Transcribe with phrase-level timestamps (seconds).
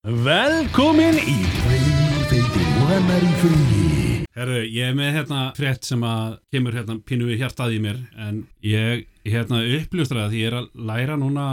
[0.00, 4.12] Velkomin í Freyfeiti og hennar í fríi.
[4.32, 7.98] Herru, ég er með hérna frétt sem að kemur hérna pínu í hjartað í mér
[8.16, 11.44] en ég hérna uppljóstraði því ég er að læra núna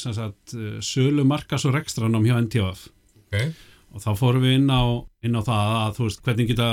[0.00, 2.86] sem sagt sölu markas og rekstranum hjá NTF
[3.20, 3.52] Ok,
[3.92, 4.82] og þá fórum við inn á,
[5.20, 6.70] inn á það að þú veist hvernig geta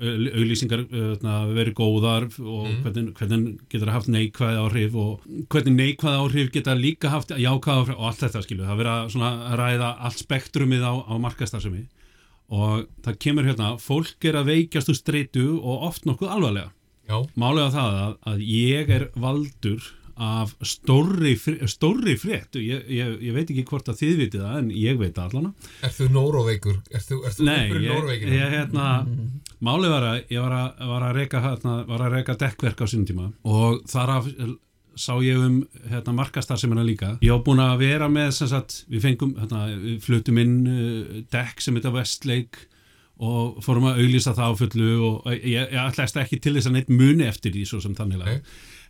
[0.00, 2.82] auglýsingar uh, verið góðar og Mhm.
[2.84, 7.80] hvernig, hvernig geta það haft neikvæð áhrif og hvernig neikvæð áhrif geta líka haft jákvæð
[7.80, 11.86] áhrif og allt þetta skilu það verið að svona ræða allt spektrumið á, á markastarfsemi
[12.50, 16.70] og það kemur hérna, fólk er að veikjast úr streitu og oft nokkuð alvarlega.
[17.08, 19.82] Já, málega það að, að ég er valdur
[20.16, 21.34] af stórri,
[21.68, 22.56] stórri frétt.
[22.56, 25.72] Ég, ég, ég veit ekki hvort að þið vitið það en ég veit það allana
[25.84, 26.78] er þú nóróveikur?
[26.88, 28.86] Er þú, er þú Nei, ég, ég hérna
[29.60, 32.86] málið var að ég var að, var að reyka hérna, var að reyka dekkverk á
[32.88, 33.26] sínum tíma.
[33.44, 34.30] Og þar af
[34.96, 35.58] sá ég um
[35.90, 37.10] hérna, markastar sem hérna líka.
[37.24, 41.60] Ég á búin að vera með sagt, við fengum, hérna, við flutum inn uh, dekk
[41.60, 42.70] sem þetta Westlake
[43.16, 46.74] og fórum að auglýsa það á fullu og ég, ég ætlaðist ekki til þess að
[46.76, 48.40] neitt muni eftir því svo sem þannig Nei.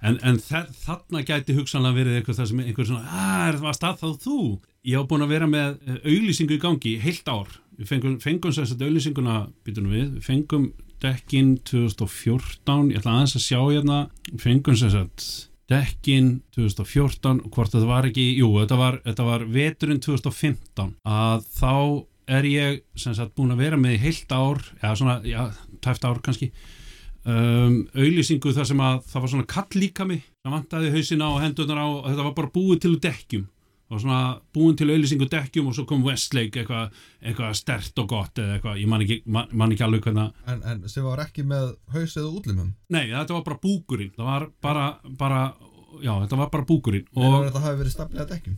[0.08, 3.78] En, en þa þarna gæti hugsanlega verið eitthvað það sem einhver svona, að er það
[3.80, 4.40] stað þá þú?
[4.86, 8.54] Ég á búin að vera með eh, auglýsingu í gangi heilt ár, við fengum, fengum
[8.54, 10.70] þess að auglýsinguna, býtum við, við fengum
[11.02, 13.98] dekkin 2014 ég ætla aðeins að sjá hérna.
[14.30, 15.28] Við fengum þess að
[15.70, 21.46] dekkin 2014 og hvort þetta var ekki jú, þetta var, þetta var veturinn 2015 að
[21.56, 21.72] þá
[22.36, 25.42] er ég sem sagt búin að vera með heilt ár eða svona, já,
[25.82, 26.52] tæft ár kannski
[27.26, 31.42] um, auðlýsingu þar sem að það var svona kall líka mig það vantaði hausina og
[31.42, 33.44] hendurnar á og þetta var bara búið til dekkjum.
[33.86, 34.22] Það var svona
[34.56, 38.80] búin til auðlýsingu dekkjum og svo kom Westlake eitthvað eitthva stert og gott eða eitthvað,
[38.82, 42.16] ég man ekki, man, man ekki alveg hvernig En, en sem var ekki með haus
[42.18, 42.72] eða útlimum?
[42.90, 44.10] Nei, þetta var bara búkurinn.
[44.16, 44.86] Það var bara,
[45.20, 45.42] bara
[46.02, 48.56] já, þetta var bara búkurinn og þetta hafi verið staflega dekkjum?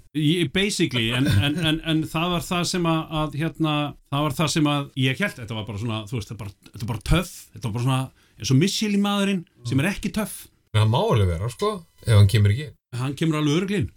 [0.55, 3.75] Basically, en, en, en, en það var það sem að, að hérna,
[4.13, 6.49] það var það sem að ég held, þetta var bara svona, þú veist, þetta
[6.83, 10.47] var bara töff, þetta var bara svona eins og Michelin maðurinn sem er ekki töff.
[10.75, 11.73] En það má alveg vera, sko,
[12.05, 12.69] ef hann kemur ekki.
[12.99, 13.89] hann kemur alveg örglinn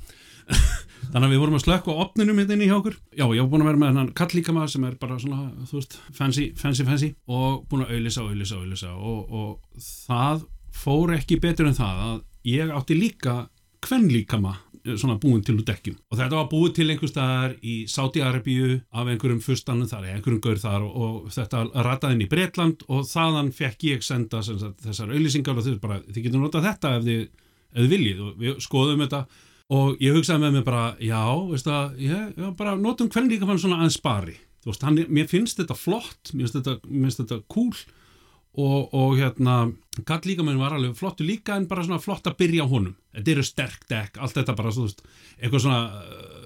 [1.11, 2.95] þannig að við vorum að slökka opninum hérna inni hjá okkur.
[3.15, 5.45] Já, ég var búin að vera með hann kall líka maður sem er bara svona,
[5.69, 10.43] þú veist, fancy, fancy, fancy og búin að auðlýsa, auðlýsa, auðlýsa og, og það
[10.81, 12.19] fór ekki betur en það að
[12.51, 13.35] ég átti líka
[13.85, 14.55] kvenlíkama
[14.97, 15.97] svona búin til úr dekkjum.
[16.11, 20.61] Og þetta var búið til einhver staðar í Sáti-Arabíu af einhverjum fyrstanum þar einhverjum gaur
[20.61, 25.13] þar og, og þetta rataði inn í Bretland og þaðan fekk ég senda sagt, þessar
[25.13, 27.23] auðlýsingar og þið, bara, þið getur notað þetta ef þið,
[27.71, 28.21] ef þið viljið.
[28.25, 29.23] Og við skoðum þetta
[29.71, 33.49] og ég hugsaði með mig bara já, veistu að, ég, ég bara notum hvernig líka
[33.49, 34.37] fann svona aðeins spari.
[34.61, 37.73] Þú veist, hann, mér finnst þetta flott mér finnst þetta, mér finnst þetta cool
[38.59, 39.71] og, og hérna
[40.07, 42.95] gall líka minn var alveg flottu líka en bara svona flott að byrja á honum.
[43.15, 45.05] Þetta eru sterk dekk, allt þetta bara veist,
[45.39, 45.81] eitthvað svona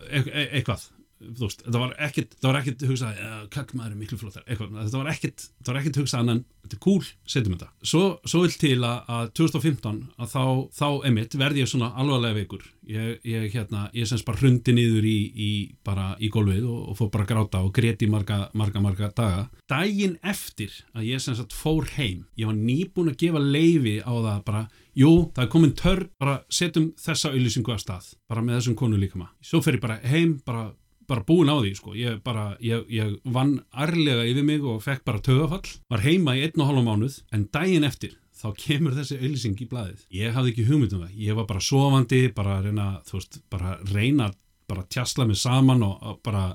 [0.10, 0.90] e e eitthvað
[1.32, 4.78] þú veist, þetta var ekkit, þetta var ekkit hugsað, uh, kakkmaður er miklu flottar eitthvað,
[4.82, 7.70] þetta var ekkit, þetta var ekkit hugsað en þetta er cool, setjum þetta.
[7.86, 10.44] Svo, svo vil til að 2015 að þá,
[10.80, 12.66] þá emitt verði ég svona alvarlega veikur.
[12.90, 15.52] Ég, ég hérna, ég semst bara hrundi niður í, í
[15.86, 19.48] bara í gólfið og, og fór bara að gráta og greti marga, marga, marga daga.
[19.70, 24.14] Daginn eftir að ég semst að fór heim ég var nýbúin að gefa leifi á
[24.14, 24.64] það bara
[24.96, 29.00] jú, það er komin törn bara setjum þessa auðlýsingu að stað bara með þessum konu
[29.00, 30.70] líka maður svo fer ég bara heim, bara
[31.10, 35.06] bara búin á því sko, ég bara ég, ég vann arlega yfir mig og fekk
[35.08, 39.20] bara tögafall, var heima í einn og hálfa mánuð en daginn eftir þá kemur þessi
[39.22, 42.88] auðlýsing í blaðið, ég hafði ekki hugmynd um það, ég var bara sofandi bara reyna,
[43.08, 44.32] þú veist, bara reyna
[44.70, 46.50] bara að tjasla mig saman og bara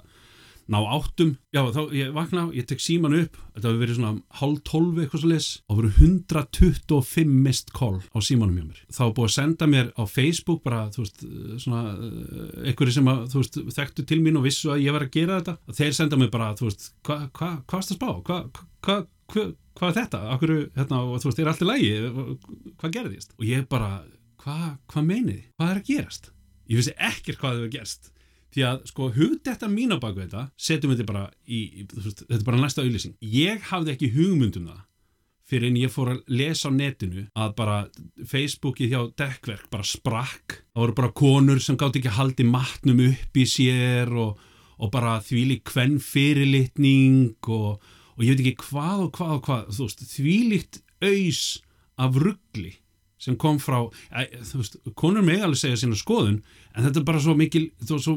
[0.71, 1.35] ná áttum.
[1.55, 3.39] Já þá ég vakna, ég tek síman upp.
[3.55, 8.19] Þetta hefur verið svona hálf tólfi eitthvað svo leis og verið 125 mist call á
[8.23, 8.83] símanum hjá mér.
[8.95, 11.25] Þá búið að senda mér á Facebook bara þú veist
[11.65, 11.83] svona
[12.65, 15.41] einhverju sem að þú veist þekktu til mín og vissu að ég var að gera
[15.41, 15.57] þetta.
[15.67, 18.11] Og þeir senda mér bara þú veist hvað hva, hva varst að spá?
[18.31, 20.23] Hvað hva, er þetta?
[20.35, 21.91] Akkur, hérna, og þú veist er allt í lægi
[22.81, 23.35] hvað gerðist?
[23.39, 24.01] Og ég bara
[24.41, 26.33] hvað hva meinið hvað er að gerast?
[26.71, 28.11] Ég vissi ekkert hvað hefur gerst
[28.55, 32.25] því að sko hugdetta mín á baku þetta setjum við þetta bara í, í veist,
[32.27, 34.87] þetta er bara næsta auðlýsing ég hafði ekki hugmynd um það
[35.51, 37.79] fyrir en ég fór að lesa á netinu að bara
[38.31, 40.61] Facebookið hjá dekkverk bara sprakk.
[40.71, 44.39] Það voru bara konur sem gátt ekki haldi matnum upp í sér og,
[44.79, 47.81] og bara þvíli kvenn fyrirlitning og,
[48.15, 51.43] og ég veit ekki hvað og hvað og hvað þú veist, þvílikt auðs
[52.01, 52.77] af ruggli
[53.21, 53.83] sem kom frá,
[54.51, 56.39] þú veist, konur með alveg segja sína skoðun,
[56.75, 58.17] en þetta er bara svo mikil, var, svo,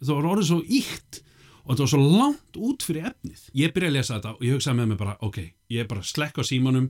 [0.00, 1.20] það var orðið svo íkt
[1.64, 3.42] og þetta var svo langt út fyrir efnið.
[3.60, 5.38] Ég byrjaði að lesa þetta og ég hugsaði með mig bara, ok,
[5.74, 6.88] ég er bara að slekka á símanum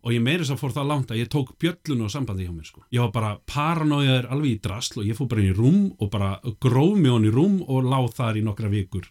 [0.00, 2.52] og ég meiri þess að fór það langt að ég tók bjöllun og sambandi hjá
[2.54, 2.84] mér sko.
[2.94, 6.12] Ég var bara paranoiðar alveg í drasl og ég fór bara inn í rúm og
[6.14, 6.30] bara
[6.62, 9.10] gróf mig hon í rúm og láð þar í nokkra vikur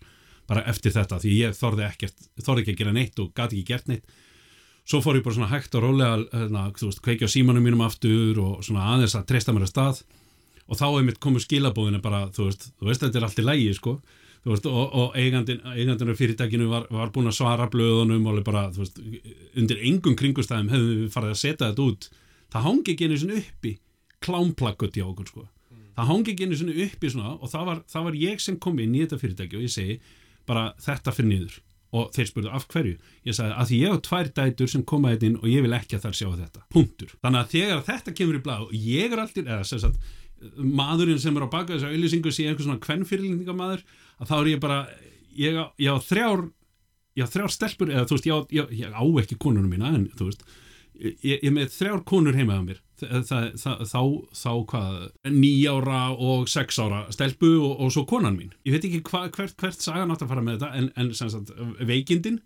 [0.50, 3.70] bara eftir þetta því ég þorði ekkert, þorði ekki að gera neitt og gati ekki
[3.70, 4.18] gert neitt
[4.90, 7.84] svo fór ég bara svona hægt og rólega hérna, þú veist, kveikja á símanum mínum
[7.86, 10.00] aftur og svona aðeins að treysta mér að stað.
[10.70, 13.76] Og þá einmitt komu skilabóðinu bara, þú veist, þú veist þetta er allt í lægi
[13.78, 13.94] sko,
[14.50, 18.66] veist, og, og eigandin, eigandin af fyrirtækinu var, var búin að svara blöðunum og bara,
[18.74, 18.98] veist,
[19.58, 22.10] undir engum kringustæðum hefðum við farið að setja þetta út.
[22.50, 23.78] Það hangi ekki einu svona uppi
[24.26, 25.48] klámplakkut hjá okkur sko.
[26.00, 28.82] Það hangi ekki einu svona uppi svona og það var, það var ég sem kom
[28.82, 30.00] inn í þetta fyrirtæki og ég segi
[30.50, 31.60] bara þetta fyrir niður
[31.90, 32.96] og þeir spurðu af hverju?
[33.26, 35.76] Ég sagði að því ég á tvær dætur sem koma þetta inn og ég vil
[35.78, 36.66] ekki að þær sjá þetta.
[36.74, 37.14] Punktur.
[37.24, 40.16] Þannig að þegar þetta kemur í blað og ég er alltaf, eða sem sagt
[40.60, 43.84] maðurinn sem er á baka þessu auðlýsingu sé einhver svona kvennfyrirlendingamaður
[44.20, 44.80] að þá er ég bara
[45.36, 46.46] ég á, ég á þrjár
[47.20, 50.08] ég á þrjár stelpur eða þú veist ég á, ég, á ekki konunum mína en
[50.16, 50.46] þú veist
[51.26, 54.02] ég er með þrjár konur heimaða mér það, það, þá,
[54.42, 58.54] þá hvað nýjára og sex ára stelpu og, og svo konan mín.
[58.68, 61.54] Ég veit ekki hva, hvert, hvert sagan átt að fara með þetta en, en sagt,
[61.86, 62.42] veikindin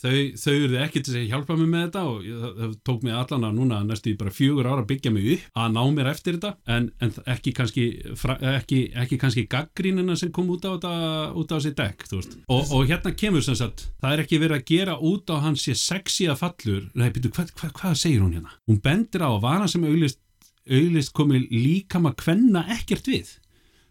[0.00, 3.16] þau, þau eru ekki til að hjálpa mig með þetta og ég, það, tók mig
[3.18, 6.10] allan að núna næstu í bara fjögur ára að byggja mig upp að ná mér
[6.12, 7.86] eftir þetta en, en ekki kannski
[8.50, 10.94] ekki, ekki kannski gaggrínina sem kom út á þetta
[11.40, 12.36] út á þessi dekk þú veist.
[12.48, 15.68] og, og hérna kemur sem sagt það er ekki verið að gera út á hans
[15.68, 18.58] sé sexy að fallur nei, byrju, hvað, hvað, hvað segir hún hérna?
[18.68, 20.20] Hún bendir á að vara sem auðlist,
[20.64, 23.34] auðlist komi líkama kvenna ekkert við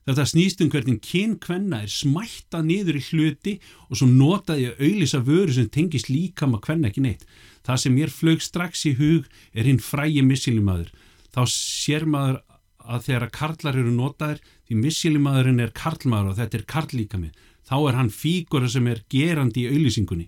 [0.04, 3.54] Þetta snýst um hvernig kyn kvenna er smætta niður í hluti
[3.88, 7.24] og svo notaði að auðlýsa vöru sem tengist líkama kvenna ekki neitt.
[7.64, 10.92] Það sem mér flög strax í hug er hinn frægi missilimaður.
[11.32, 12.42] Þá sér maður
[12.84, 17.32] að þegar að karlar eru notaðir því missilimaðurinn er karlmaður og þetta er karllíkami.
[17.64, 20.28] Þá er hann fígura sem er gerandi í auðlýsingunni.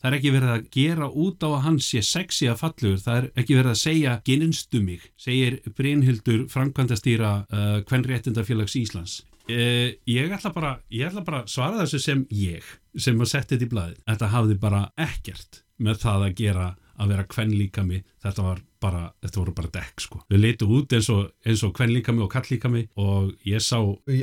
[0.00, 3.18] Það er ekki verið að gera út á að hann sé sexi að fallugur, það
[3.18, 9.18] er ekki verið að segja ginnstu mig, segir Brynhildur framkvæmdastýra uh, Kvenréttindafélags Íslands.
[9.50, 12.64] Uh, ég ætla bara, ég ætla bara að svara þessu sem ég,
[12.96, 14.00] sem að setja þetta í blaðið.
[14.08, 16.66] Þetta hafði bara ekkert með það að gera
[17.00, 20.20] að vera kvenlíkami, þetta var bara, þetta voru bara dekk sko.
[20.30, 23.78] Þau leitu út eins og, eins og kvenlíkami og kalllíkami og ég sá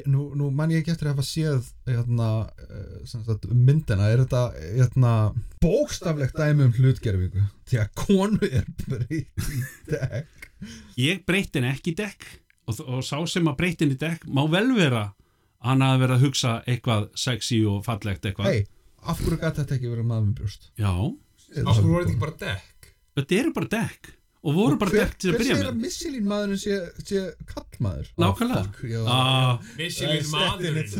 [0.08, 2.30] Nú, nú man ég ekki eftir að hafa séð hérna,
[2.64, 4.10] eh, sagt, myndina.
[4.12, 5.14] Er þetta hérna,
[5.64, 10.50] bókstaflegt dæmi um hlutgerfingu því að konu er breytt í dekk.
[10.98, 12.26] Ég breytti henni ekki í dekk
[12.68, 15.10] og, og sá sem að breytti henni í dekk má vel vera
[15.58, 18.52] að hann hafi verið að hugsa eitthvað sexy og fallegt eitthvað.
[18.54, 18.66] Hei,
[19.06, 20.70] af hverju gæti þetta ekki verið maður með brjóst?
[20.78, 20.94] Já,
[21.64, 22.94] Af hverju voru þetta ekki bara dekk?
[23.18, 24.14] þetta eru bara dekk.
[24.48, 25.82] Og voru bara dekk til að hver byrja segir að með.
[25.84, 29.02] missilín maðurinn sé, sé kallmaður Nákvæmlega.
[29.10, 30.92] Ah, ah, er maðurinn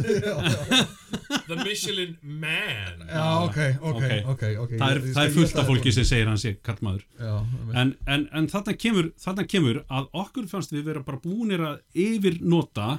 [1.48, 4.08] The Michelin man já, ok, ok, Ok.
[4.34, 4.74] ok, ok.
[4.82, 7.36] Það er, það er fullt af fólki sem segir hann sé kallmaður Já,
[7.84, 11.80] en, en, en þarna, kemur, þarna kemur að okkur fannst við vera bara búinir að
[12.08, 12.90] yfirnota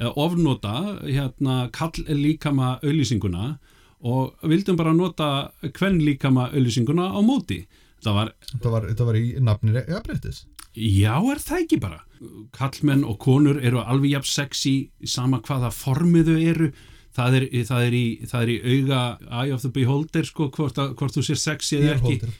[0.00, 0.74] eða ofnota
[1.04, 3.52] hérna kall líkama auðlýsinguna
[4.04, 5.30] og vildum bara nota
[5.64, 7.64] hvern líkama auðlýsinguna á móti.
[8.04, 12.00] Það var, þetta var, þetta var í nafnir jafnbreyttis já er það ekki bara?
[12.54, 14.74] Kallmenn og konur eru alveg jafn sexy
[15.06, 16.70] sama hvaða formiðu eru.
[17.14, 20.78] Það er, það er, í, það er í auga eye of the beholder sko hvort,
[20.82, 22.32] að, hvort þú sér sexy eða ekki.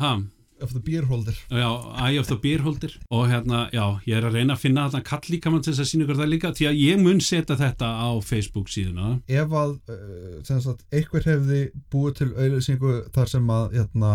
[0.00, 0.14] Ha,
[0.64, 1.68] of the beerholder Já,
[2.04, 5.32] Eye of the Beerholder og hérna, já, ég er að reyna að finna þarna kall
[5.32, 7.88] líka mann til þess að sína ykkur það líka því að ég mun setja þetta
[7.88, 9.14] á Facebook síðuna.
[9.28, 11.62] Ef að uh, sem sagt, einhver hefði
[11.92, 14.12] búið til auðlýsingu þar sem að hérna,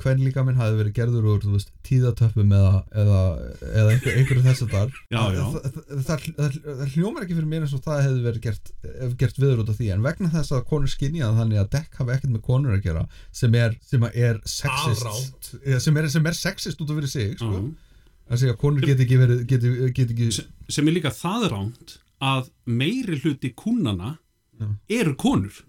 [0.00, 3.20] hvern líka minn hafi verið gerður úr veist, tíðatöppum eða, eða,
[3.68, 4.72] eða einhver, einhverju þess að
[6.06, 6.58] þar það,
[6.94, 8.72] hljómar ekki fyrir mér eins og það hefði verið gert,
[9.20, 9.90] gert viður út af því.
[9.94, 13.04] En vegna þess að konur skinja þannig að dekk hafi ekkert með konur að gera
[13.42, 15.52] sem er, sem er sexist.
[15.86, 17.50] Sem er, sem er sexist út af fyrir sig sko.
[17.50, 17.98] Já.
[18.30, 21.50] að segja að konur get ekki verið get, get ekki, sem, sem er líka það
[21.54, 24.16] ránt að meiri hluti kúnana
[24.60, 24.68] Já.
[25.00, 25.62] eru konur.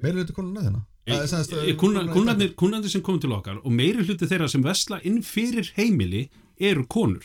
[0.00, 3.72] Meira hluti konuna þina Sem sagt, Eh, kúnna- kúnnarnir kúnnarnir sem komum til okkar og
[3.72, 6.28] meiri hluti þeirra sem vesla inn fyrir heimili
[6.60, 7.24] eru konur.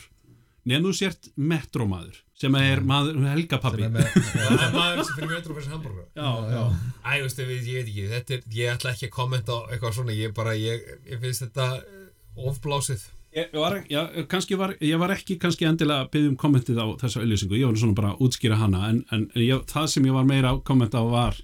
[0.66, 5.54] Nefnum þú sért metrómaður sem er maður, helgapappi sem er er maður sem fyrir metro
[5.54, 6.64] fyrir hamburger já, já.
[7.06, 10.16] Æ, veistu, ég, veit ekki, þetta er, ég ætla ekki að kommenta á eitthvað svona,
[10.16, 12.08] ég bara, ég, ég finnst þetta eh,
[12.48, 13.04] ofblásið.
[13.36, 14.02] Ég var, já,
[14.32, 17.66] kannski var, ég var ekki kannski endilega að byggja um kommentið á þessa auðlýsingu, ég
[17.68, 20.62] var svona bara að útskýra hana en, en ég, það sem ég var meira að
[20.64, 21.36] kommenta á var,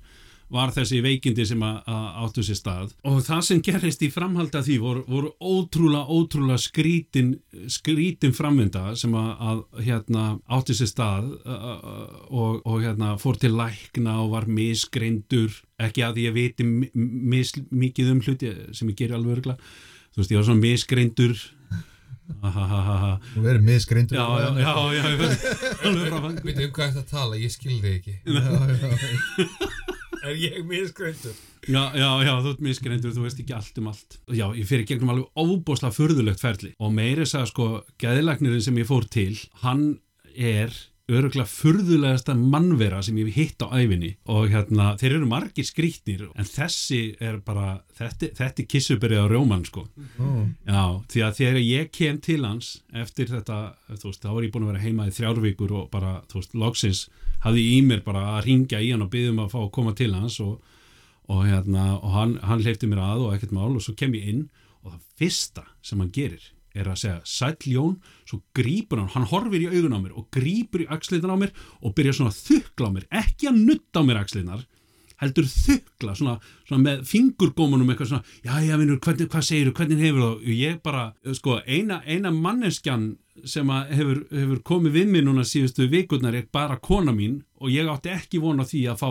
[0.52, 4.76] var þessi veikindi sem áttu sér stað og það sem gerist í framhaldi að því
[4.82, 7.30] voru, voru ótrúlega, ótrúlega skrítin,
[7.72, 11.30] skrítin framvinda sem að, að hérna, áttu sér stað
[12.28, 17.54] og, og hérna, fór til lækna og var misgreindur ekki að ég viti mi- mis,
[17.72, 19.56] mikið um hluti sem ég geri alveg örgla
[20.12, 21.38] þú veist, ég var svona misgreindur.
[22.32, 25.46] Nú verið misgreindur Já, já, já, já, ég veit
[25.88, 26.36] alveg frá fann.
[26.46, 28.14] Veitu, um hvað þetta tala, ég skil þig ekki.
[28.28, 28.42] já,
[28.76, 29.81] já.
[30.22, 34.16] Er ég misgreindur Já, já, já, þú ert misgreindur, þú veist ekki allt um allt.
[34.34, 37.66] Já, ég fyrir gegnum alveg óbúslega furðulegt ferli og meiri sagði sko,
[38.02, 39.84] geðilagnirinn sem ég fór til, hann
[40.34, 40.74] er
[41.10, 46.28] öruglega furðulegasta mannvera sem ég hef hitt á æfinni og hérna, þeir eru margir skrítnir
[46.38, 49.86] en þessi er bara, þetta, þetta er kissuberið á rjóman sko.
[50.22, 53.58] Ó, Já, því að þegar ég kem til hans eftir þetta,
[53.90, 56.56] þú veist, þá var ég búin að vera heima í þrjárvíkur og bara, þú veist,
[56.64, 57.04] loksins
[57.42, 59.70] hafði ég í mér bara að ringja í hann og byggja um að fá að
[59.74, 60.58] koma til hans og,
[61.28, 64.30] og hérna, og hann, hann leifti mér að og ekkert mál og svo kem ég
[64.30, 64.44] inn
[64.82, 67.96] og það fyrsta sem hann gerir er að segja sæll Jón,
[68.28, 71.56] svo grípur hann hann horfir í augun á mér og grípur í axliðnar á mér
[71.80, 74.64] og byrjar svona að þukla á mér ekki að nutta á mér axliðnar
[75.22, 76.36] heldur þukla, svona,
[76.66, 80.80] svona með fingurgómanum eitthvað svona, já, já, vinnur, hvað segir hvernig hefur það, og ég
[80.82, 81.04] bara
[81.38, 83.12] sko, eina, eina manneskjan
[83.48, 87.88] sem hefur, hefur komið við mér núna síðustu vikurnar er bara kona mín og ég
[87.90, 89.10] átti ekki vona því að fá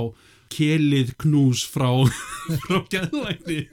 [0.51, 1.89] kelið knús frá
[2.65, 3.63] frá gæðlækni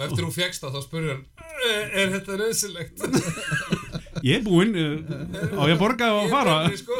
[0.00, 1.24] og eftir hún fegst það þá spurði hann
[1.70, 3.04] "Er- er þetta nöðsilegt
[4.30, 6.56] ég er búinn, uh, á ég að borga og fara?
[6.80, 6.96] sko.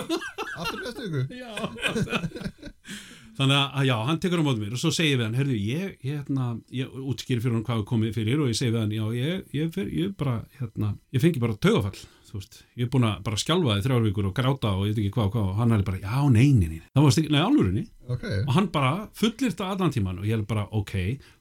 [0.61, 1.52] Aftur næstu ykkur Já.
[3.40, 5.92] Þannig að já, hann tekur á móti mér og svo segir við hann, herðu, ég,
[6.04, 8.92] ég, hérna, ég útskýri fyrir hann hvað er komið fyrir og ég segi við hann,
[8.92, 11.97] já, ég, ég, fer, ég bara, hérna, ég fengi bara taugafall,
[12.31, 14.93] þú veist, ég er búin að bara skjálfa þið þrjár vikur og gráta og ég
[14.95, 17.41] veit ekki hvað og hvað og hann er bara, já, nei, það var stikk, nei,
[17.43, 20.95] alvörinni Ok, og hann bara fullir þetta allan tíman og ég er bara, ok,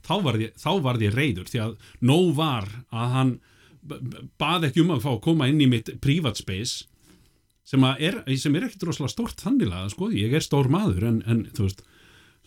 [0.06, 1.76] þá varð ég, þá varð ég reyður því að
[2.12, 3.32] nóg var að hann
[3.82, 6.86] b- b- bað ekki um að fá að koma inn í mitt private space
[7.70, 11.44] sem, er, sem er ekkit rosalega stórt þannilega, sko, ég er stór maður en, en
[11.54, 11.82] þú veist,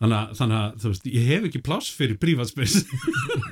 [0.03, 2.81] þannig að, þannig að þú veist, ég hef ekki pláss fyrir private space.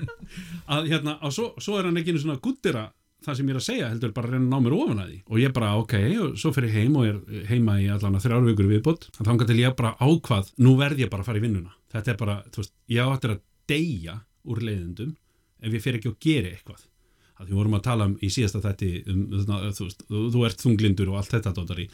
[0.71, 2.85] Að hérna, og svo, svo er hann ekki einu svona guttira
[3.25, 5.11] það sem ég er að segja, heldur bara að reyna að ná mér ofan að
[5.11, 5.19] því.
[5.29, 8.47] Og ég bara, ok, og svo fyrir heim og er heima í allan að þrjár
[8.49, 11.75] vikur viðbútt þá til ég bara ákvað, nú verð ég bara að fara í vinnuna.
[11.93, 14.17] Þetta er bara, þú veist, ég áttir að deyja
[14.49, 15.13] úr leiðindum
[15.61, 16.87] ef ég fyrir ekki að gera eitthvað.
[17.41, 20.65] Að því vorum að tala um í síðasta þætti um, þú, veist, þú, þú ert
[20.65, 21.87] þunglindur og allt þetta dótari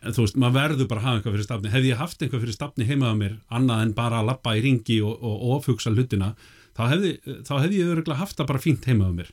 [0.00, 1.72] en þú veist, maður verður bara að hafa eitthvað fyrir stafni.
[1.74, 4.96] Hefði ég haft eitthvað fyrir stafni heimaða mér annað en bara að lappa í ringi
[5.04, 6.30] og, og ofhugsa hlutina,
[6.78, 7.12] þá hefði,
[7.44, 9.32] þá hefði ég öruglega haft það bara fínt heimaða mér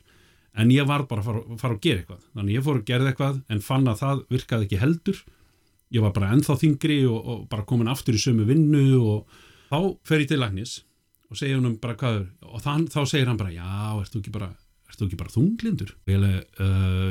[0.58, 2.22] en ég var bara að fara, fara að gera eitthvað.
[2.34, 5.22] Þannig ég fór að gera eitthvað en fann að það virkaði ekki heldur.
[5.94, 9.78] Ég var bara ennþá þingri og, og bara komin aftur í sömu vinnu og þá
[10.08, 10.78] fer ég til lagnis
[11.28, 13.68] og segja hann bara hvað og þann, þá segir hann bara, já,
[14.00, 14.50] ert þú ekki bara
[14.96, 15.90] þú ekki bara þunglindur?
[16.08, 17.10] Alveg, uh,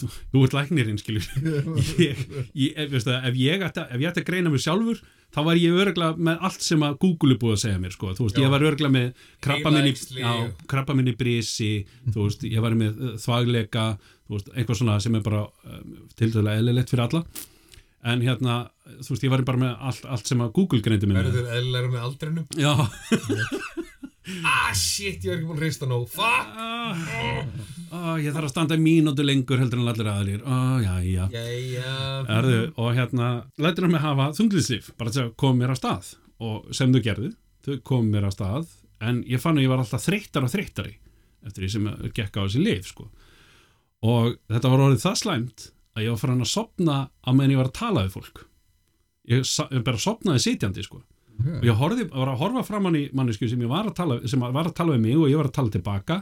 [0.00, 0.08] þú,
[0.42, 1.26] ert læknirinn skilur.
[2.02, 2.22] Ég,
[2.58, 4.98] ég, ef, veistu, ef, ég ætti, að- greina mig sjálfur
[5.32, 8.10] þá var ég örgla með allt sem að Google er búið að segja mér sko.
[8.18, 8.44] þú veist, Já.
[8.44, 9.06] ég var örgla með
[10.68, 11.70] krabba minni, brisi,
[12.10, 13.86] þú veist, ég var með uh, þvagleika,
[14.26, 17.24] þú veist, eitthvað svona sem er bara um, til dæla eðlilegt fyrir alla.
[18.12, 18.58] En hérna,
[18.98, 21.30] þú veist, ég var bara með allt, allt sem að Google greindi með.
[21.30, 22.46] Verður eðlilega með aldrinum?
[22.58, 22.72] Já,
[24.46, 26.04] ah shit, ég var ekki búin að rista nóg.
[26.12, 26.52] Fuck.
[26.62, 27.06] Ah,
[27.90, 31.24] ah, ég þarf að standa mínútu lengur heldur en allir aðlir ah, já, já.
[31.32, 31.94] Jæja.
[32.38, 33.30] Erðu, og hérna,
[33.62, 36.12] lætur hann mig hafa þunglýslif, bara til að koma mér á stað.
[36.42, 37.32] Og sem þau gerðu,
[37.66, 38.70] þau kom mér á stað
[39.02, 40.96] en ég fann að ég var alltaf þreyttar og þreyttari
[41.42, 43.08] eftir því sem gekk á þessi lif sko.
[44.06, 45.64] og þetta var orðið það slæmt
[45.96, 48.44] að ég var farin að sopna á meðan ég var að tala við fólk.
[49.30, 51.02] Ég, sa- ég bara sopnaði sitjandi sko.
[51.42, 54.68] Og ég horfði, var að horfa framann í mannesku sem, var að tala, sem var
[54.68, 56.20] að tala við mig og ég var að tala tilbaka.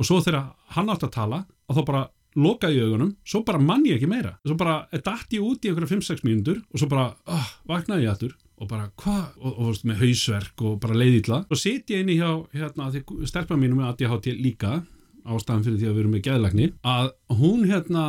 [0.00, 2.04] Og svo þegar hann átti að tala og þá bara
[2.40, 4.36] lokaði ég augunum, svo bara mann ég ekki meira.
[4.46, 8.14] Svo bara dætt ég út í einhverja 5-6 mínútur og svo bara oh, vaknaði ég
[8.14, 11.42] aftur og bara hvað, og, og, veist, með hausverk og bara leiðilla.
[11.48, 12.90] Og sit ég inni hjá hérna,
[13.28, 14.80] stelpa mínu með ADHD líka
[15.24, 18.04] ástæðan fyrir því að við erum með geðlagni að hún hérna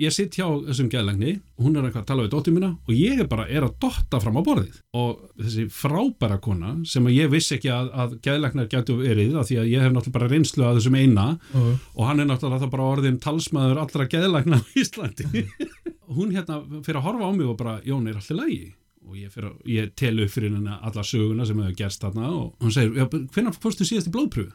[0.00, 3.20] ég sitt hjá þessum geðlagni og hún er að tala við dóttir mína og ég
[3.22, 4.78] er bara er að dotta fram á borðið.
[4.96, 9.60] Og þessi frábæra kona sem ég vissi ekki að, að geðlagnar getur verið af því
[9.62, 13.20] að ég hef náttúrulega bara reynslu að þessum eina og hann er náttúrulega bara orðin
[13.22, 15.46] talsmaður allra geðlagna á Íslandi.
[16.16, 18.72] Hún hérna fyrir að horfa á mig og bara Jón er alltaf lægi
[19.10, 22.50] og ég, að- ég telu upp fyrir henni alla söguna sem hefur gerst þarna og
[22.60, 24.52] hann segir, hvernig fórstu síðast í blóðpröfu?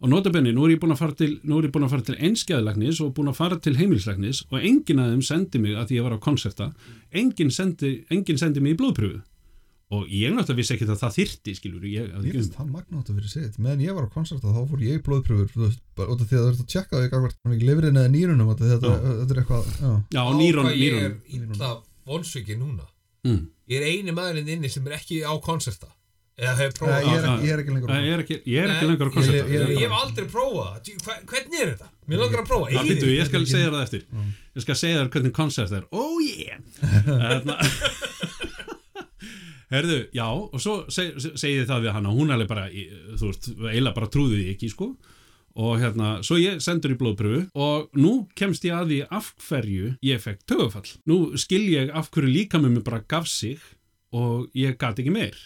[0.00, 2.04] Og notabenni, nú er ég búin að fara til, nú er ég búin að fara
[2.06, 5.90] til einskjæðlagnis og búin að fara til heimilslagnis og enginn af þeim sendi mig að
[5.90, 6.70] því ég var á konserta,
[7.12, 9.20] enginn sendi, enginn sendi mig í blóðpröfu.
[9.90, 13.16] Og ég náttúrulega vissi ekki að það þyrti, skilur, ég, að Mér finnst það magnáttu
[13.16, 16.14] fyrir sitt meðan ég var á koncerta þá fór ég í blóðpröfur þú veist, bara
[16.14, 18.92] út af því að það ert að tjekka því ekki lifrin eða nýrunum að þetta,
[19.08, 19.90] þetta er eitthvað já.
[20.14, 21.72] Já, nýrón, hvað ég er illa
[22.06, 22.86] vonsvikið núna
[23.20, 23.50] Mm.
[23.68, 25.90] ég er eini maðurinn inni sem er ekki á konserta
[26.40, 28.36] eða hefur Nei, ég, prófað er Já, ég er ekki lengur á Ég er ekki,
[28.48, 29.40] ég er ekki Nei, lengur á ég- konserta.
[29.40, 31.04] ég- ég, ég hef aldrei prófað það.
[31.04, 31.88] Hva- hvernig er þetta?
[32.10, 33.16] mér langar að prófa Já, býttu, þið?
[33.20, 34.02] ég skal segja þér það eftir
[34.56, 36.58] Ég skal segja þér hvernig koncert er Oh yeah
[37.30, 37.56] Hérna
[39.70, 42.64] Herðu, já, og svo seg, segið það við hana, hún alveg bara,
[43.20, 44.88] þú veist, eiginlega bara trúði því ekki, sko.
[45.62, 49.92] Og hérna, svo ég sendur í blóðpröfu og nú kemst ég að því af hverju
[50.06, 50.90] ég fekk tögufall.
[51.10, 53.62] Nú skil ég af hverju líka með mig bara gaf sig
[54.14, 55.38] og ég gat ekki meir.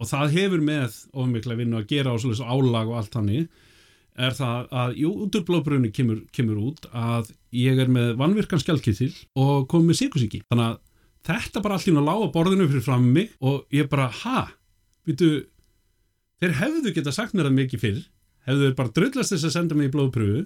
[0.00, 3.48] Og það hefur með ofmikla vinnu að gera á svolítið álag og allt hannig
[4.20, 8.60] er það að, jú, út úr blóðpröfunni kemur, kemur út að ég er með vannvirkan
[8.60, 10.42] skjálkittil og kom með síkusíki.
[10.50, 10.80] Þannig að
[11.30, 14.46] þetta bara hún að lága borðinu fyrir fram mig og ég bara, ha,
[15.06, 15.30] býtu
[16.40, 18.00] þeir hefðu geta sagt mér það mikið fyrr
[18.48, 20.44] hefðu bara drullast þess að senda mig í blóðpröfu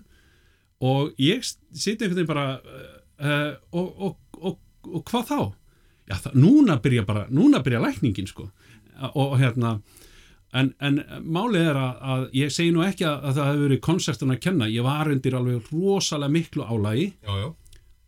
[0.85, 4.59] og ég siti einhvern veginn bara uh, og, og, og,
[4.91, 5.39] og hvað þá?
[6.11, 8.49] Já, það, núna byrja bara, núna byrja lækningin sko
[9.15, 9.79] og, hérna
[10.55, 13.83] en, en málið er að, að ég segi nú ekki að, að það hefur verið
[13.89, 17.49] konsertun að kenna, ég var undir alveg rosalega miklu álægi já, já,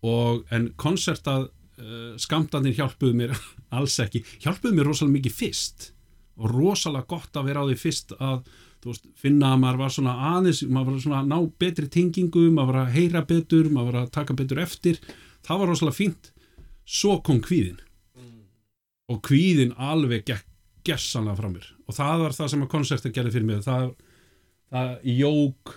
[0.07, 3.35] og en konsertað uh, skamtanir hjálpuðu mér
[3.77, 5.91] alls ekki, hjálpuðu mér rosalega mikið fyrst
[6.37, 8.47] og rosalega gott að vera á því fyrst að
[8.87, 12.73] veist, finna að maður var svona aðeins maður var svona að ná betri tengingu maður
[12.73, 15.01] var að heyra betur, maður var að taka betur eftir.
[15.47, 16.31] Það var rosalega fínt.
[16.87, 17.81] Svo kom kvíðin
[19.11, 20.47] og kvíðin alveg gekk
[20.87, 21.67] gessanlega frá mér.
[21.87, 23.65] Og það var það sem að konsertið gerði fyrir mig.
[23.67, 23.89] Það,
[24.75, 25.75] það jók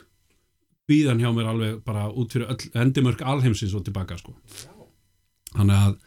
[0.90, 4.34] kvíðan hjá mér alveg bara út fyrir öll, endimörk alheimsins og tilbaka sko.
[5.54, 5.98] Þannig að,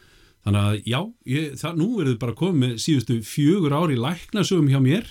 [0.46, 1.00] þannig að já,
[1.34, 5.10] ég, það, nú verður bara komið síðustu fjögur ári læknasögum hjá mér.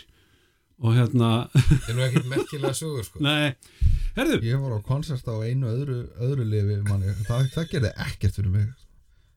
[0.81, 3.21] Og hérna, þetta er nú ekkert merkilega sögur sko.
[3.21, 3.53] Nei.
[4.15, 8.39] Herðu, Ég var á konsert á einu öðru, öðru lifi manni, það, það gerði ekkert
[8.39, 8.71] fyrir mig.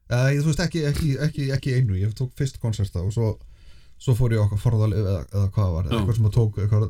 [0.09, 3.29] Eða ég, þú veist ekki, ekki, ekki, ekki einu, ég tók fyrst konserta og svo,
[4.05, 5.95] svo fór ég okkar forðalif eða, eða hvað það var, Já.
[5.99, 6.85] eitthvað sem að tók eitthvað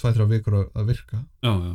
[0.00, 1.20] tvæ-þrjá vikur að, að virka.
[1.46, 1.74] Já, já,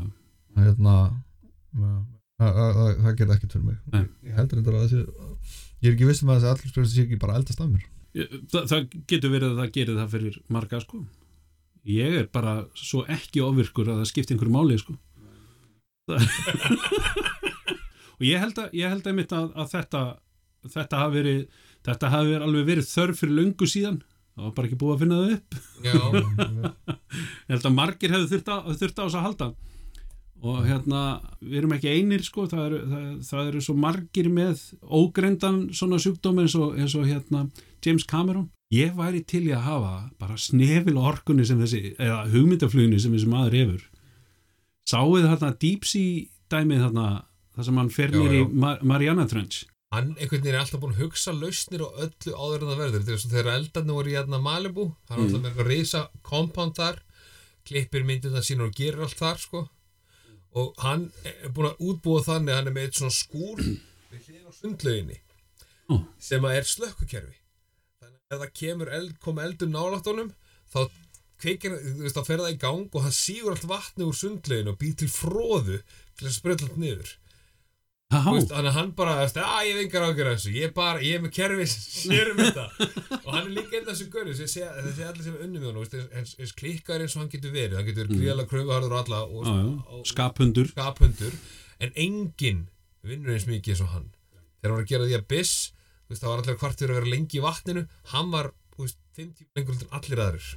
[0.65, 2.03] hérna að-
[2.45, 3.77] að- að- það gerði ekkert fyrir mig.
[3.93, 4.05] Nei.
[4.29, 4.99] ég heldur þetta að þessi
[5.85, 7.85] ég er ekki viss um að þessi allir sé ekki bara eldast af mér.
[8.15, 10.97] Það, það getur verið að það gerir það fyrir marga sko.
[11.85, 14.95] Ég er bara svo ekki ofvirkur að það skipti einhverju máli sko.
[18.15, 20.01] Og ég held að ég held að mitt að, að þetta
[20.75, 21.41] þetta hafi verið
[21.85, 23.97] þetta hafi verið alveg verið þörf fyrir löngu síðan
[24.35, 25.55] það var bara ekki búið að finna það upp.
[25.85, 29.47] Ég held að margir hefðu þurft, á þess að halda.
[30.45, 31.03] Og hérna
[31.39, 35.97] við erum ekki einir sko það eru, það, það eru svo margir með ógreindan svona
[36.03, 37.47] sjúkdóm eins og, eins og hérna
[37.85, 38.49] James Cameron.
[38.73, 43.29] Ég væri til í að hafa bara snefil orkunni sem þessi eða hugmyndaflugni sem þessi
[43.31, 43.85] maður hefur.
[44.89, 47.07] Sáuð þarna Deep Sea dæmið þarna
[47.55, 48.49] það sem hann fer Já, nýr í já.
[48.65, 49.63] Mar Mariana Trench
[49.95, 53.05] hann einhvern veginn er alltaf búin að hugsa lausnir og öllu áður en það verður.
[53.07, 55.25] Þegar, þegar eldarnir voru í hérna Malibu hann er Mm.
[55.25, 56.99] alltaf með eitthvað risa compound þar
[57.65, 59.63] klippir myndið það sínur og gerir allt þar sko.
[60.55, 64.21] Og hann er búin að útbúa þannig að hann er með eitt svona skúr við
[64.27, 65.17] hlýðin á sundlauginni
[65.91, 65.95] Ó.
[66.19, 67.35] sem að er slökkukerfi.
[67.99, 70.31] Þannig að ef það kemur eld, kom eldur nálægt honum
[70.71, 70.79] þá
[71.43, 74.79] kveikir, veist, þá fer það í gang og hann sígur allt vatni úr sundlauginu og
[74.79, 75.81] býr til fróðu
[76.15, 77.11] til að spröðla allt niður
[78.35, 81.15] veist, þannig að hann bara, að ég hef engar ágjör þessu, ég er bara, ég
[81.17, 82.65] er með kerfi sem sér um þetta.
[83.21, 85.95] Og hann er líka einn af þessu gauri þessi allir sem er hann, þú veist,
[86.15, 89.45] eins, eins klikkar eins og hann getur verið, hann getur verið gríðalega kröfuharður alla og,
[89.45, 89.55] já,
[89.99, 90.67] og skaphundur.
[90.73, 91.39] skaphundur,
[91.79, 92.61] en enginn
[93.05, 94.11] vinnur eins mikið eins og hann.
[94.61, 95.55] Þegar hann var að gera því að Biss,
[96.09, 99.33] veist, það var allir kvartur að vera lengi í vatninu, hann var, þú veist, fimm
[99.33, 100.53] tíma lengur heldur en allir aðrir.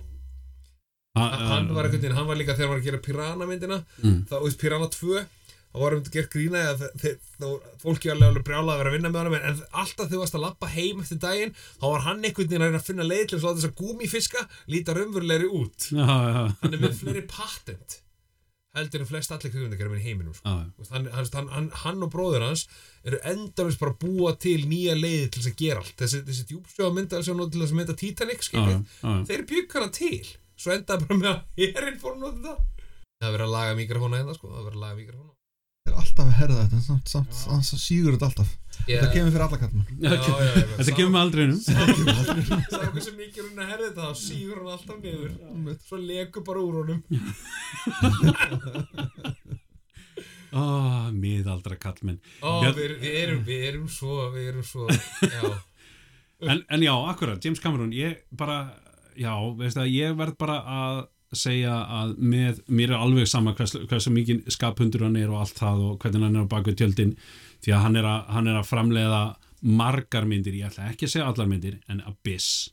[1.19, 4.21] Hann var einhvern veginn, hann var líka þegar hann var að gera Piranha myndina Mm.
[4.29, 5.23] þá, þú veist, Piranha 2
[5.69, 7.47] þá var um gert grína að þe- þe- þá
[7.85, 10.39] fólki alveg alveg brjálað að vera að vinna með hann en alltaf þegar þú varst
[10.39, 13.25] að lappa heim eftir daginn þá var hann einhvern veginn að reyna að finna leið
[13.29, 15.89] til að þess að gúmifiska líta raunverulegri út.
[15.93, 17.99] Já, já, hann er með fleiri patent
[18.79, 20.51] heldur en flest allir kvikmyndagerðum í heiminum sko.
[20.93, 22.67] hann, hann, hann, hann, hann og bróður hans
[23.03, 25.95] eru endalist bara að búa til nýja leiði til þess að gera allt.
[25.99, 28.45] Þessi, þessi djúpsjóða mynda sem nú til þess að mynda Titanic
[29.27, 30.21] þeir bygg hana til.
[30.59, 32.61] Svo endaði bara með að herinn fór að nota það.
[33.25, 35.38] Er verið að laga mikrofóna hérna sko, það er verið að laga mikrofóna það
[35.89, 38.51] er alltaf að herða þetta samt, samt, samt, samt sígur þetta alltaf.
[38.87, 39.01] Já.
[39.03, 41.59] það kemur fyrir alla kallmenn Já, Já, já, já, Þetta kemur með aldrinum.
[42.69, 45.33] Það er hversu mikið hún að herða þetta þá sígur hún alltaf niður.
[45.89, 47.01] Svo leku bara úr honum.
[50.55, 50.63] Ó,
[51.23, 52.71] miðaldra kallmenn Ó, Já.
[52.77, 55.43] við, við, erum, við erum svo Við erum svo Já,
[56.49, 58.61] en, en já, akkurat, James Cameron ég bara,
[59.19, 61.01] já, veist það ég verð bara að
[61.37, 65.61] segja að með, mér er alveg sama hvers, hversu mikið skaphundur hann er og allt
[65.61, 67.15] það og hvernig hann er á baku tjöldin
[67.65, 69.23] því að hann er að, hann er að framleiða
[69.61, 72.71] margar myndir, ég ætla ekki að segja allar myndir en Abyss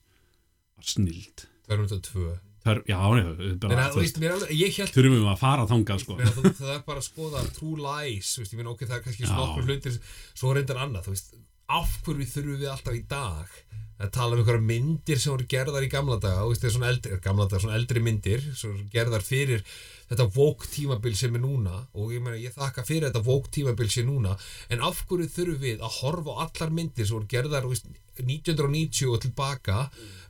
[0.78, 1.48] var snild.
[1.66, 2.36] Þetta tvö.
[2.66, 6.16] Þar, já, Meina, bara, þú veist, alveg, ég held þurfum við að fara þangað sko.
[6.18, 10.00] Það er bara að skoða True Lies veist, ok, það er kannski okkur hlutir
[10.34, 11.36] Svo reyndar annað, þú veist
[11.72, 13.54] af hverju þurfum við alltaf í dag
[13.96, 16.44] að tala um einhverja myndir sem voru gerðar í gamla daga?
[16.44, 19.64] Og veist, svona eldri, gamla daga, svona eldri myndir sem gerðar fyrir
[20.10, 21.80] þetta woke tímabil sem er núna.
[21.96, 24.36] Og ég, meina, ég þakka fyrir þetta woke tímabil sem er núna.
[24.70, 27.88] En af hverju þurfum við að horfa á allar myndir sem voru gerðar veist,
[28.20, 29.86] 1990 og tilbaka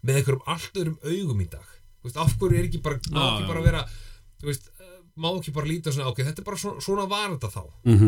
[0.06, 1.74] með einhverjum allt öðrum augum í dag?
[2.06, 3.84] Veist, af hverju er ekki bara, Já, ekki bara vera
[4.40, 7.34] þú veist, eh, má ekki bara líta svona ok, þetta er bara svona, svona var
[7.34, 7.62] þetta þá.
[7.90, 8.00] Mm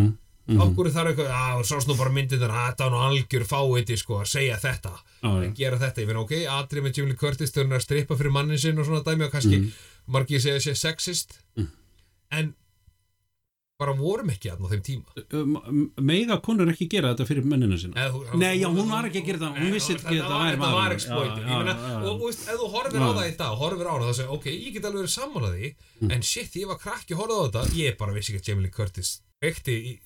[0.47, 0.61] -hmm.
[0.61, 3.97] af hverju þarf eitthvað, að sást nú bara myndin að þetta var nú algjör fáiði
[3.97, 7.65] sko að segja þetta að gera þetta, ég finn ok, atrið með Lee Curtis þegar
[7.67, 9.71] hún er að strippa fyrir mannin sinn og svona dæmi og kannski Mhm.
[10.07, 11.67] margir segja sé sexist Mhm.
[12.31, 12.53] en
[13.79, 18.07] bara vorum ekki aðna á þeim tíma Meiga konur ekki gera þetta fyrir mennina sinna
[18.33, 20.97] Nei, já, hún var ekki að gera það, hún vissi ekki að þetta það væri
[20.97, 22.07] þetta maður.
[22.09, 24.73] og ef þú horfir á það í dag horfir á það, þá segir, ok, ég
[24.73, 26.11] get alveg verið sammálaði Mm.
[26.11, 28.63] en shit, ég var krakki að horfa á þetta ég bara vissi ekki að Jamie
[28.63, 29.99] Lee Curtis ekti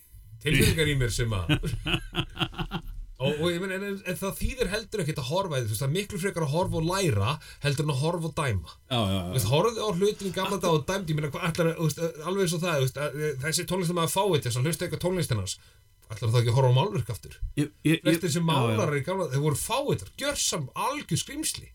[0.44, 1.52] tilfinningar í mér sem að
[3.22, 5.82] og, og ég meina, en, en, en það þýðir heldur ekkert að horfa þú veist,
[5.84, 7.34] það er miklu frekar að horfa og læra
[7.66, 10.58] heldur en að horfa og dæma Já, já, Þú veist, horfðu á hlutin í gamla
[10.64, 11.22] dag og dæmdi, ég
[11.84, 14.70] veist, alveg eins og það, veist, að- að- þessi tónlistum að fá þetta, þess að
[14.72, 15.58] hlusta eitthvað tónlistinans,
[16.12, 17.38] ætlar það ekki að horfa á málverk aftur?
[17.62, 18.50] Flestir sem já, já.
[18.50, 21.70] málarar í gamla, þeir voru fáiðar, gjörsam algjör skrimsli.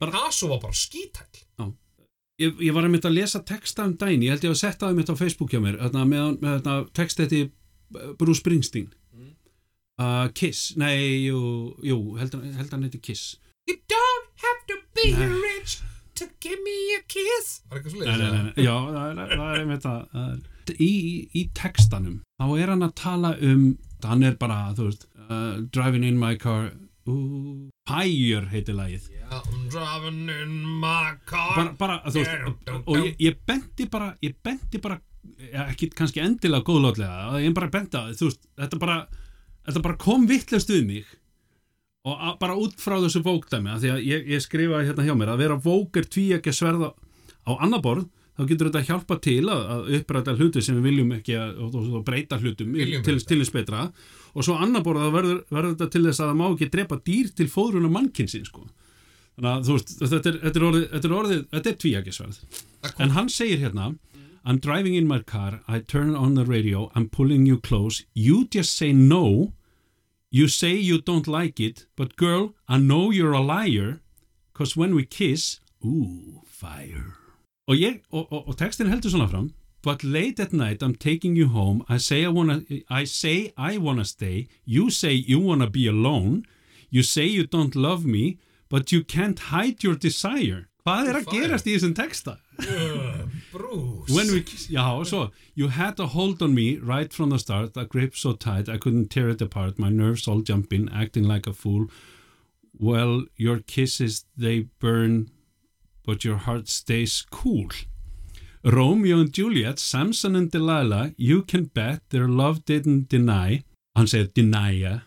[0.00, 1.44] Picasso var bara skítæll.
[2.36, 4.82] Ég, ég var að mynda að lesa texta um dæn Ég held ég að setja
[4.90, 7.38] það mitt á Facebook hjá mér þarna, með, með þarna, text þetta
[8.18, 8.88] Bruce Springsteen.
[9.98, 11.38] Uh, Kiss, nei, jú,
[11.80, 13.36] jú held, held hann heiti Kiss.
[13.66, 15.28] You don't have to be Nei.
[15.40, 15.78] rich
[16.16, 17.62] to give me a kiss.
[17.70, 18.64] Var eitthvað svo nei, nei, nei, nei.
[18.66, 20.90] Já, það er, það er einmitt að það er- í,
[21.34, 23.64] í textanum þá er hann að tala um
[24.04, 26.70] hann er bara, þú veist uh, driving in my car.
[27.06, 29.08] Uh, Fire heitir lagið.
[29.14, 31.54] Yeah, I'm driving in my car.
[31.56, 32.30] bara, bara veist,
[32.86, 35.00] og ég, ég benti bara ég benti bara,
[35.66, 38.98] ekki kannski endilega góðlátlega, ég bara benti að þú veist, þetta bara,
[39.68, 41.14] þetta bara kom vittlust við mig
[42.06, 45.16] og að, bara út frá þessu vókdæmi af því að ég, ég skrifaði hérna hjá
[45.18, 46.92] mér að vera vók er tví ekki að sverða
[47.46, 51.12] á annar borð þá getur þetta hjálpa til að, að uppræta hluti sem við viljum
[51.16, 53.86] ekki að, og, breyta hlutum til, þess betra.
[54.36, 56.98] Og svo annar borð þá verður, verður þetta til þess að það má ekki drepa
[57.06, 58.66] dýr til fóðruna mannkynnsin sko.
[59.36, 62.36] þannig að þú veist, þetta er, þetta er orðið þetta er, orðið, þetta er tvíakisverð
[62.86, 63.88] Það en hann segir hérna
[64.46, 68.46] I'm driving in my car, I turn on the radio I'm pulling you close, you
[68.46, 69.52] just say no.
[70.30, 74.00] You say you don't like it but girl, I know you're a liar
[74.54, 77.14] cause when we kiss ooh, fire.
[77.68, 79.52] Og, ég, og, og, og textin heldur svona fram.
[79.82, 81.84] But late at night I'm taking you home.
[81.88, 84.48] I say I wanna I say I wanna stay.
[84.64, 86.44] You say you wanna be alone.
[86.90, 90.66] You say you don't love me But you can't hide your desire.
[90.86, 91.40] Hvað er að Fire.
[91.40, 92.36] gerast í þessum texta?
[92.58, 93.26] Uh,
[93.56, 94.10] Bruce.
[94.10, 97.84] When we já, svo You had a hold on me right from the start A
[97.84, 101.52] grip so tight I couldn't tear it apart My nerves all jumping Acting like a
[101.52, 101.86] fool
[102.78, 105.30] Well, your kisses they burn
[106.04, 107.68] But your heart stays cool
[108.64, 113.62] Romeo and Juliet, Samson and Delilah, you can bet their love didn't deny.
[113.94, 115.00] Hann segir deny,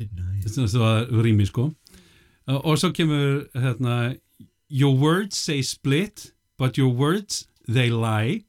[0.00, 1.74] það var rými sko.
[2.48, 4.16] Uh, og svo kemur hérna,
[4.68, 8.44] your words say split, but your words they lie.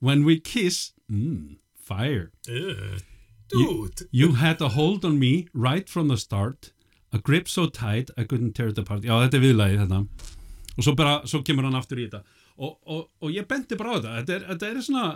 [0.00, 2.30] When we kiss, mm, fire.
[2.48, 2.98] Uh,
[3.48, 4.08] dude.
[4.10, 6.72] You had a hold on me right from the start,
[7.12, 9.02] a grip so tight I couldn't tear it apart.
[9.02, 10.34] Já, þetta er viðlagið þetta.
[10.76, 12.22] Og svo, bara, svo kemur hann aftur í þetta.
[12.56, 14.14] Og, og, og ég benti bara á þetta.
[14.18, 15.06] Þetta er, þetta er svona,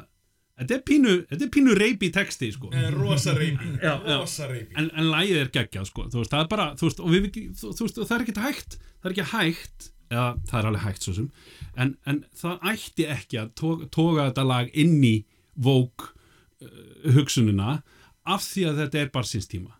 [0.61, 2.73] þetta er pínu, þetta er pínu reypi texti, sko.
[2.73, 3.73] Eh, Rosa reypi.
[4.81, 6.07] En, en lagið er geggjað, sko.
[6.13, 9.17] Þú veist, það er bara, þú veist, við, veist, það er ekki hægt, það er
[9.17, 11.29] ekki hægt, eða það er alveg hægt svo sem,
[11.77, 15.15] en, en það ætti ekki að toga, toga þetta lag inn í
[15.61, 17.81] vók uh, hugsunina
[18.29, 19.77] af því að þetta er bara síns tíma.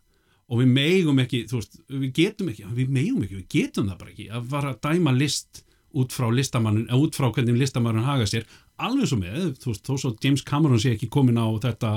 [0.51, 4.01] Og við megum ekki, þú veist, við getum ekki við megum ekki, við getum það
[4.01, 5.63] bara ekki að fara að dæma list
[6.01, 8.47] út frá listamannin eða út frá hvernig listamannin haga sér.
[8.81, 11.93] Alveg svo með, þú veist, þó svo James Cameron sé ekki komin á þetta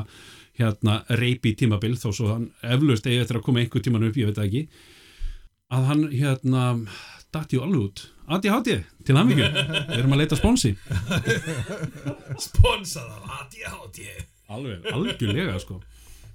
[0.60, 4.30] hérna reypi tímabil, þó svo hann eflaust eigi eftir að koma einhver tíman upp, ég
[4.30, 4.68] veit ekki
[5.74, 6.66] að hann hérna
[7.50, 10.76] ju alveg út, ADHD til hamingju, við erum að leita sponsi.
[12.40, 14.06] Sponsaðar ADHD.
[14.54, 15.82] alveg, algjörlega sko.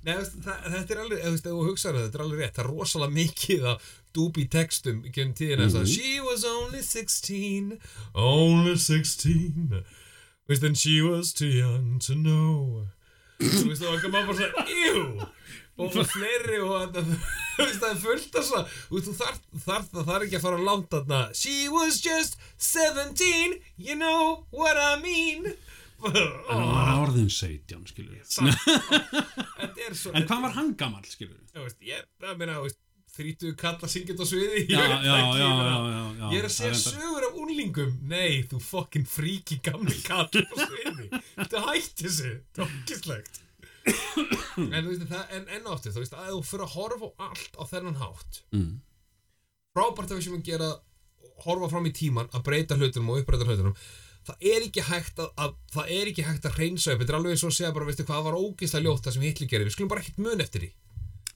[0.05, 2.65] Nei, þú það, þetta er alveg, þú ef þú hugsaður þetta er alveg rétt, það
[2.65, 5.67] er rosalega mikið að dúbi textum í gennum tíðina.
[5.67, 5.87] Mm -hmm.
[5.95, 7.79] She was only 16,
[8.15, 9.85] only 16
[10.49, 12.87] Þú veist, and she was too young to know.
[13.39, 15.29] Þú veist, og ekki maður bara svona, ew
[15.79, 16.99] og og fleiri og
[17.81, 21.23] það er fullt af svona, þú þarf, það þarf ekki að fara langt þarna.
[21.39, 25.53] She was just 17, you know what I mean.
[25.99, 28.15] En hann var orðin 17 skilur
[30.15, 31.35] En hvað var hann gamall, skilur
[31.83, 32.05] Ég,
[32.39, 32.61] meina,
[33.17, 34.61] þrítu kalla syngjast á sviði.
[34.71, 40.55] Ég er að segja það sögur af unlingum Nei, þú fucking fríki gamli kall á
[40.55, 41.11] sviði.
[41.35, 43.43] Þetta hætti Það er okkislegt
[44.59, 47.13] En þú veist, það, en enn áttu Þú veist, að þú fyrir að horfa á
[47.29, 48.73] allt á þennan hátt Mm.
[49.77, 50.69] Frábært að við sem að gera
[51.45, 53.77] Horfa fram í tíman, að breyta hlutunum og uppbreyta hlutunum
[54.29, 57.01] Það er ekki hægt að, að Það er ekki hægt að hreinsa upp.
[57.01, 59.49] Þetta er alveg og að segja bara, veistu hvað var ógislega ljótt Það sem Hitler
[59.53, 60.71] gerði, við skulum bara ekkert mun eftir því.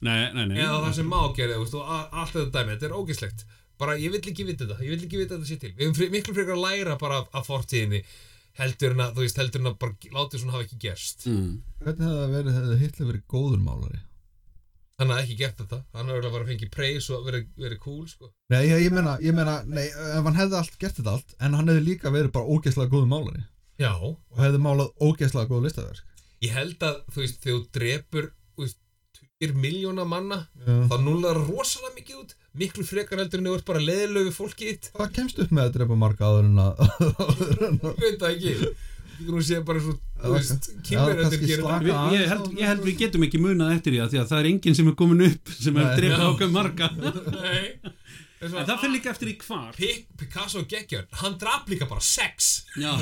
[0.03, 0.57] Nei, nei, nei.
[0.59, 1.89] Eða það sem má gera þú veist, og
[2.21, 3.45] allt þetta dæmi, þetta er ógislegt
[3.81, 5.71] bara ég vill ekki vita þetta, ég vill ekki vita þetta sé til.
[5.79, 8.03] Við fri- miklu frekar að læra bara af, af fortíðinni
[8.59, 11.27] heldur en að, þú veist, heldur en að bara látið svona hafa ekki gerst.
[11.29, 11.53] Mm.
[11.83, 14.01] Hvernig hefði það verið hefði Hitler verið góður málari?
[15.01, 18.29] hann hafði ekki gert þetta, hann hafði bara fengið preis og verið, verið cool, sko.
[18.53, 21.57] Nei, ég, ég meina, ég meina, nei, ef hann hefði allt gert þetta allt En
[21.57, 23.43] hann hefði líka verið bara ógeðslega góður málari.
[23.81, 26.05] Já, Og hefði málað ógeðslega góð listaverk.
[26.43, 28.29] Ég held að, þú veist, þegar þú drepur
[29.43, 30.75] 20 miljóna manna Já.
[30.89, 32.31] þá núlar rosalega mikið út.
[32.53, 35.73] Miklu frekar heldur en þú ert bara leðilög við fólkið Hvað kemst upp með að
[35.77, 38.53] drepa marga áður en að áður en að- ég veit það ekki.
[39.13, 40.31] Þú nú sé bara svo, það
[41.83, 44.39] Við, ég, held, ég held við getum ekki munað eftir því að því að það
[44.41, 46.15] er enginn sem er komin upp sem er Já.
[46.31, 46.85] okkur marga.
[46.97, 47.67] Nei.
[48.43, 49.71] En það fyrir líka eftir í hvar.
[49.77, 52.35] Pic- Picasso geggjör, hann draf líka bara sex.
[52.75, 52.91] Já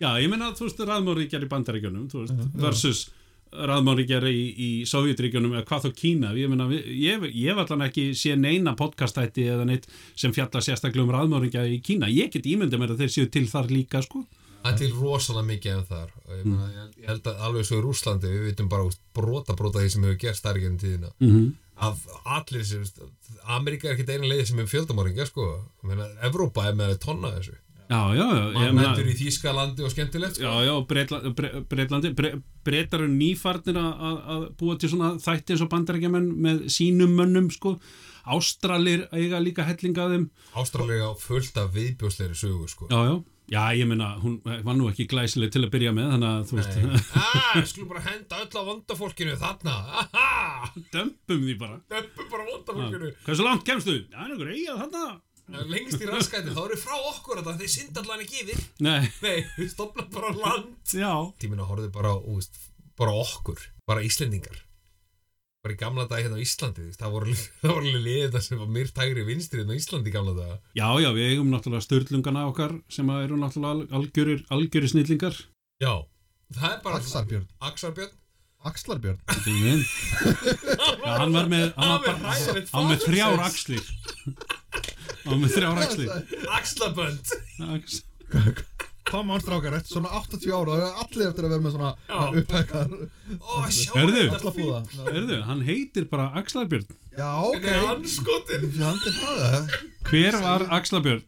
[0.00, 3.04] Já, ég meina þú veist raðmáríkjar í bandaríkjunum þú veist, versus
[3.54, 6.32] raðmáríkjar í, í Sovjetríkjunum eða hvað þá Kína.
[6.38, 9.86] Ég meina, við- ég, ég hef allan ekki sé neina podcastætti eða neitt
[10.18, 12.10] sem fjalla sérstaklega um raðmáríkja í Kína.
[12.10, 14.24] Ég get ímyndið mér að þeir séu til þar líka sko.
[14.64, 16.12] Það er til rosalega mikið en þar.
[16.32, 19.82] Ég, meina, ég, ég held að alveg svo í Rúslandi við vitum bara brota brota
[19.82, 21.10] því sem hefur gerst þar í tíðina.
[21.20, 21.52] Mm -hmm.
[21.84, 23.00] af allir þessi, úst,
[23.44, 25.68] Amerika er ekki eina leiði sem er fjöldamorðingja sko.
[26.22, 29.84] Evrópa er með að tonna þessu Já, já, já ég mann meina- hendur í Þýskalandi
[29.84, 30.44] og skemmtilegt sko.
[30.48, 32.30] Já, já, Breitlandi, Bre Breitlandi bre
[32.64, 37.78] Breitar eru nýfarnir að- búa til svona þætti eins og bandarækjumenn með sínum mönnum, sko.
[38.24, 42.88] Ástralir eiga líka hellingaðum Ástralega fullt af viðbjósleiri sögu sko.
[42.88, 46.30] Já, já, já, ég meina, hún var nú ekki glæsileg til að byrja með, þannig
[46.30, 46.80] að þú veist.
[46.80, 47.02] Nei.
[47.20, 49.76] ah, skulum bara henda öll á vondafólkinu þarna.
[50.00, 51.76] Aha, dömpum því bara.
[51.92, 53.12] Dömpum bara vondafólkinu.
[53.28, 53.98] Hversu langt kemstu?
[54.08, 55.20] Já, einhver eigað þarna
[55.52, 58.60] lengst í raskæti, þá eru frá okkur þetta þeir synda allan ekki yfir.
[58.84, 60.76] Nei, nei, við stopnum bara á land.
[60.88, 61.12] Já.
[61.42, 62.62] Tíminn að horfið bara, þú veist,
[63.00, 64.62] bara okkur bara Íslendingar.
[65.64, 68.34] Bara í gamla dag hérna á Íslandi þú veist, það voru, það voru alveg liðið
[68.44, 71.52] sem var myrkt hægri vinstri hérna á Íslandi í gamla dag Já, já, við eigum
[71.52, 75.40] náttúrulega störlungana okkar sem að eru náttúrulega algjörir, algjörir snillingar.
[75.80, 75.94] Já,
[76.52, 78.20] það er bara Axarbjörn Axarbjörn
[78.64, 79.18] Axlarbjörn.
[81.04, 82.36] Já, hann var með, hann var bara,
[82.72, 83.82] hann var með þrjár axlir
[85.24, 86.10] Var með þrjár axlir
[86.58, 87.26] Axlabönd.
[87.74, 88.02] Ax-
[89.04, 92.20] Come on strákar, eftir svona 80 ára er allir eftir að vera með svona Já.
[92.40, 92.88] upphækkar
[93.36, 94.80] ó, sjá þetta.
[95.10, 97.68] Heyrðu, hann heitir bara Axlarbjörn Já, ok.
[98.74, 99.68] Það
[100.08, 101.22] Hver var Axlarbjörn?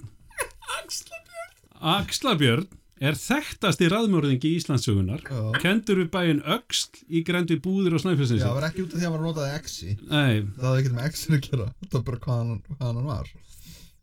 [0.80, 1.52] Axlabjörn.
[1.96, 2.66] Axlarbjörn
[3.06, 5.40] er þekktasti raðmörðingi Íslandsugunar Já.
[5.60, 8.96] kendur við bæinn Öxl í grendu búðir og Já, snæfisins það var ekki út af
[8.96, 9.90] því að hann var að notaði exi.
[10.08, 11.66] Nei, Það hafði ekkert með exinu að gera.
[11.84, 13.26] Það var bara hvað hann, hvað hann var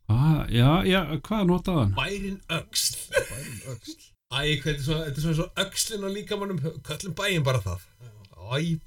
[0.09, 1.93] ah, já, já, hvað notaði hann?
[1.97, 2.97] bærin Öxl.
[3.13, 3.97] Bærin öxl.
[4.33, 7.61] Æ, hvað, þetta er svona, þetta er svona svo öxlin og líkamannum, köllum bæinn bara
[7.61, 7.83] það.
[8.53, 8.77] Æ,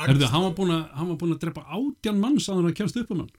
[0.00, 2.76] Herðu, hann var búinn að, hann var búinn að drepa átján manns að hann að
[2.78, 3.32] kemst upp um hann.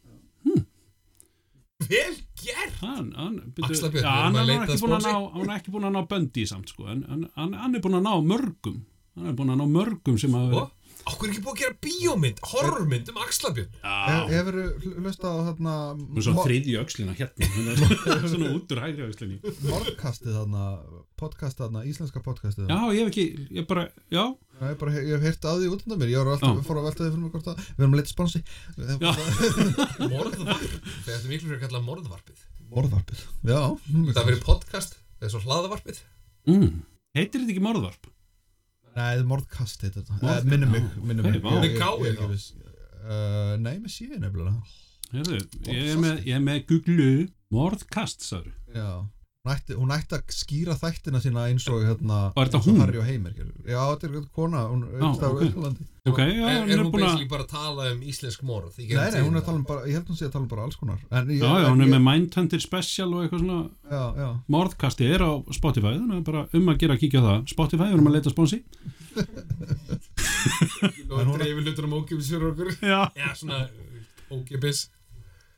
[1.86, 2.76] Vel gert.
[2.80, 5.88] hann, hann, byrju- erum hann, hann, var ekki búinn að ná, hann er ekki búinn
[5.90, 8.78] að ná böndi samt sko, en en- hann, hann er búinn að ná mörgum.
[9.16, 10.56] Hann er búinn að ná mörgum sem að
[11.06, 13.70] okkur er ekki búið að gera bíómynd, horrormynd um Axlabjörn.
[13.82, 14.58] já, Hefur
[15.04, 19.06] hlustað á þarna hún er svona þriðju öxlina hérna er svona, svona út úr hægri
[19.10, 20.64] öxlinni Mordkastið þarna
[21.16, 23.28] Podcast þarna, íslenska podcastið já, ég hef ekki,
[23.62, 26.30] ég bara, já Ég, bara, ég hef heyrt á því út undan mér Ég var
[26.32, 26.64] alltaf, Já.
[26.64, 28.40] fór að velta því fyrir mig hvort að Við erum að leita sponsi
[29.04, 29.10] Já.
[30.16, 30.76] Morðvarpið.
[31.06, 32.46] Þetta miklu fyrir að kalla morðvarpið.
[32.72, 33.60] Morðvarpið Já
[34.16, 36.00] Það verið podcast, það er svo hlaðavarpið.
[36.48, 36.70] mm.
[37.20, 38.08] heitir þetta ekki morðvarp?
[38.96, 40.38] Nei, mordkast heitir þetta.
[40.48, 41.42] Minni mig, ok, mig.
[41.44, 42.46] Með er ekki þá?
[43.62, 44.56] Nei, með síðu nefnilega.
[45.12, 47.10] Heyrðu, ég er með, ég er með Google
[47.54, 48.88] morðkast, sagður Já
[49.46, 52.80] Hún ætti, hún ætti að skýra þættina sína eins og hérna er þetta hún?
[52.82, 53.36] Harry og Heimir.
[53.70, 55.44] Já, þetta er kona Hún er Já, einhvers staðar á ok.
[55.46, 55.86] Austurlandi.
[56.10, 58.80] ok, já, er, er hún búin að basically bara að tala um íslensk morð?
[58.82, 60.50] Nei, nei, hún er að tala um bara Ég held hún sé að tala um
[60.56, 63.44] bara alls konar en ég, já, já, hún er ég, með Mindhunter Special og eitthvað
[63.46, 63.60] svona
[63.94, 64.28] Já, já
[64.58, 67.96] morðkasti er á Spotify þannig að bara um að gera að kíkja það Spotify, við
[68.00, 68.62] erum að leita sponsi
[71.10, 72.20] Og En hún- dreifir hlutur um okkur.
[72.82, 73.68] já, Já, svona
[74.32, 74.88] ókipis.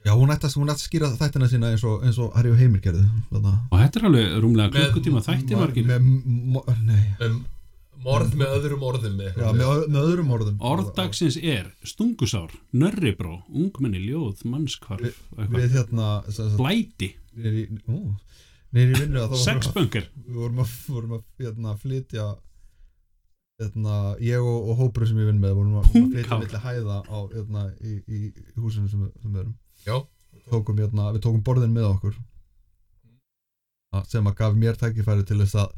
[0.05, 2.81] Já, hún ætti að, að skýra þættina sína eins og, eins og Harry og Heimir
[3.31, 3.53] Þarna.
[3.71, 6.01] og þetta er alveg rúmlega klukkutíma þætti margir Með,
[7.27, 7.37] Um
[8.05, 13.97] morð með öðrum orðum með Já, með, með öðrum orðum Orðdagsins er stungusár, nörribró, ungmenni,
[14.05, 15.57] ljóð, mannskvarf, eitthvað.
[15.57, 16.09] Við hérna
[16.59, 17.73] blæti, vorum við-
[20.37, 22.25] vorum að, vorum að hérna, flytja
[23.57, 26.39] hérna, ég og, og hópur sem ég vinn með vorum að flytja Pungkál.
[26.43, 28.29] milli hæða á, hérna, í, í,
[28.61, 29.55] húsinu sem, við- erum.
[30.47, 32.17] Tókum, hérna, við tókum borðin með okkur.
[33.95, 35.69] Að- sem að gaf mér tækifæri til þess að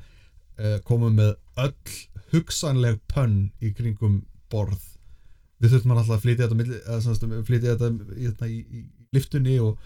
[0.59, 1.97] uh, koma með öll
[2.33, 4.81] hugsanleg pönn í kringum borð.
[5.59, 8.59] Við þurftum alltaf að flytja þetta, á milli, eða, sem sagt, flytja þetta hérna, í,
[8.63, 8.83] í,
[9.15, 9.79] liftunni og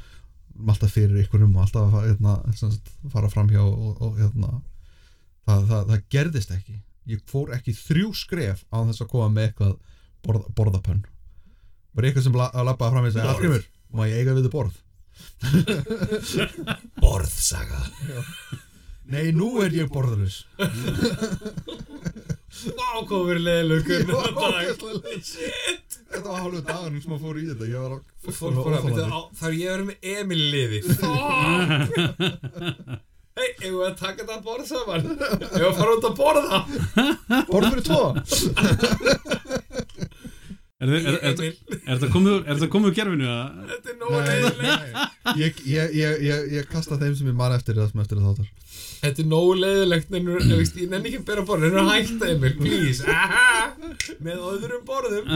[0.69, 4.51] alltaf fyrir ykkurum og alltaf að hérna, sem sagt, fara framhjá og, og hérna
[5.47, 6.77] það, það, það gerðist ekki.
[7.09, 9.73] Ég fór ekki þrjú skref á þess að koma með eitthvað
[10.23, 11.01] borð, borðapönn.
[11.93, 13.25] Var eitthvað sem la, að labbaði fram í sig?
[13.27, 14.75] Hallgrímur, má ég eiga við þið borð?
[17.03, 17.81] Borðsaga
[19.13, 19.89] nei, nú er ég
[23.07, 24.03] hvað verið leðilegur
[25.23, 25.97] Shit.
[26.13, 27.65] Þetta var hálfu dagarinn sem að fór í þetta.
[27.69, 28.01] Ég var að
[28.37, 30.79] Fólk bara, byrja, á, það er ég vera með Emil í liði.
[33.33, 35.01] Hei, eigum við að taka þetta að borða saman?
[35.09, 36.57] Eigum við að fara út að borða?
[37.49, 38.03] Borð fyrir tvo
[40.83, 41.53] Er, er, er, er,
[41.93, 43.27] er það komið úr- er það komið úr gerfinu?
[43.69, 44.93] þetta er nógu leiðilegt.
[45.39, 48.27] Ég, ég, ég, ég, ég kasta þeim sem ég man eftir það sem eftir það
[48.33, 48.49] þáttar.
[49.03, 50.39] Þetta er nógu leiðilegt en ég
[50.91, 53.01] nenni ekki að bera borða Nenni að hætta Emil, please.
[53.07, 53.55] Aha,
[54.23, 55.25] Með öðrum borðum.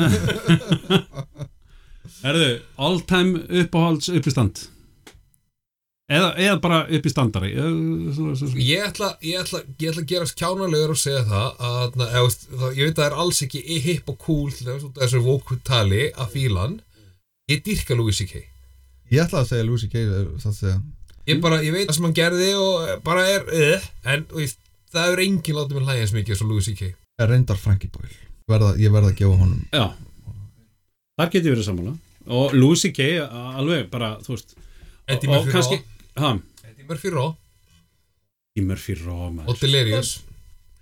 [2.28, 2.48] Erðu,
[2.82, 3.32] all time
[3.62, 4.56] uppáhalds uppistand
[6.08, 6.80] eða, eða bara
[8.16, 8.60] svo, svo, svo.
[8.64, 12.26] Ég ætla, ég ætla, ég ætla að gera skjánalegur og segja það að, na, eða,
[12.28, 15.00] veist, það, ég veit að það er alls ekki hip og cool til þess út
[15.00, 16.78] af þessu vókutali að fílan
[17.52, 18.46] ég dýrka Louis C.K.
[19.12, 20.78] Ég ætla að segja Það að segja
[21.28, 24.62] Ég bara, ég veit það sem hann gerði og bara er, uh, en þú veist,
[24.96, 26.94] það er enginn látið mér hlæja eins mikið eins og Louis C.K.
[27.20, 28.16] Ég reyndar Frankie Boyle
[28.48, 29.90] verða, Ég verða að gefa honum Já,
[31.20, 31.96] þar geti verið sammála
[32.28, 34.56] og Lucy Kay alveg bara, þú veist
[35.08, 35.80] Eddie og kannski,
[36.18, 37.36] Eddie Murphy Raw.
[38.58, 40.18] Í Murphy Raw og Delirious.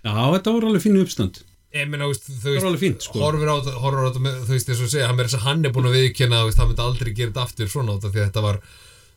[0.06, 1.42] Já, þetta voru alveg fínu uppstand.
[1.76, 2.54] Ég meina, þú veist, Það
[3.04, 3.20] sko.
[3.20, 3.72] horfir á þetta,
[4.48, 5.96] þú veist, þess að segja, hann er hann er búin að
[6.48, 8.60] veist, hann myndi aldrei gera þetta aftur svona því þetta var,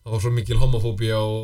[0.02, 1.36] það var svo mikil homofóbía og,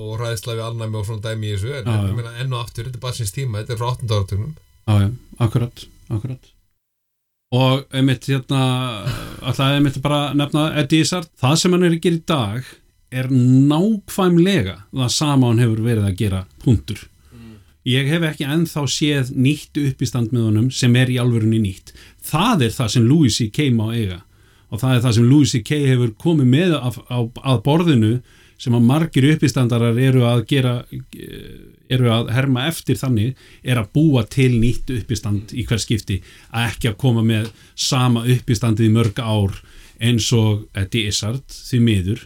[0.58, 3.04] við alnæmi og svona dæmi í þessu, en ég meina, enn og aftur, þetta er
[3.04, 4.10] bara síns tíma, þetta er frá 8.
[4.10, 4.56] áratögnum.
[4.88, 5.08] Já, já,
[5.46, 5.84] akkurat,
[6.18, 6.50] akkurat.
[7.54, 8.62] Og einmitt hérna
[9.44, 12.72] alltaf einmitt bara nefna Eddie Izzard, það sem hann er að gera í dag
[13.14, 17.06] er nákvæmlega það sama hann hefur verið að gera punktur
[17.88, 21.92] ég hef ekki ennþá séð nýtt uppistand með honum sem er í alvörunni nýtt
[22.24, 23.68] það er það sem Louis C.K.
[23.76, 24.22] má eiga
[24.72, 25.82] og það er það sem Louis C.K.
[25.92, 28.14] hefur komið með af, á, að borðinu
[28.64, 30.74] sem að margir uppistandarar eru að gera
[31.92, 36.20] eru að herma eftir þannig er að búa til nýtt uppistand í hver skipti
[36.54, 39.58] að ekki að koma með sama uppistandið í mörg ár
[40.00, 42.24] eins og Eddie Izzard því miður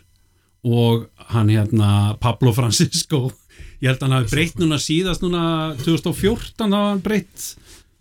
[0.67, 3.29] og hann hérna Pablo Francisco
[3.79, 5.43] ég held að hann hafi breytt núna síðast núna
[5.85, 7.47] 2014 þá hafa hann breytt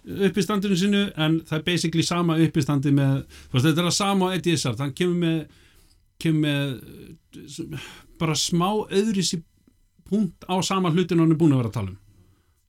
[0.07, 4.81] uppistandinu sinu en það er basically sama uppistandi með þetta er að sama Eddie Izzard
[4.81, 5.39] hann kemur með,
[6.21, 9.41] kemur með bara smá öðrisi
[10.07, 11.99] punkt á sama hlutin hann er búin að vera að tala um.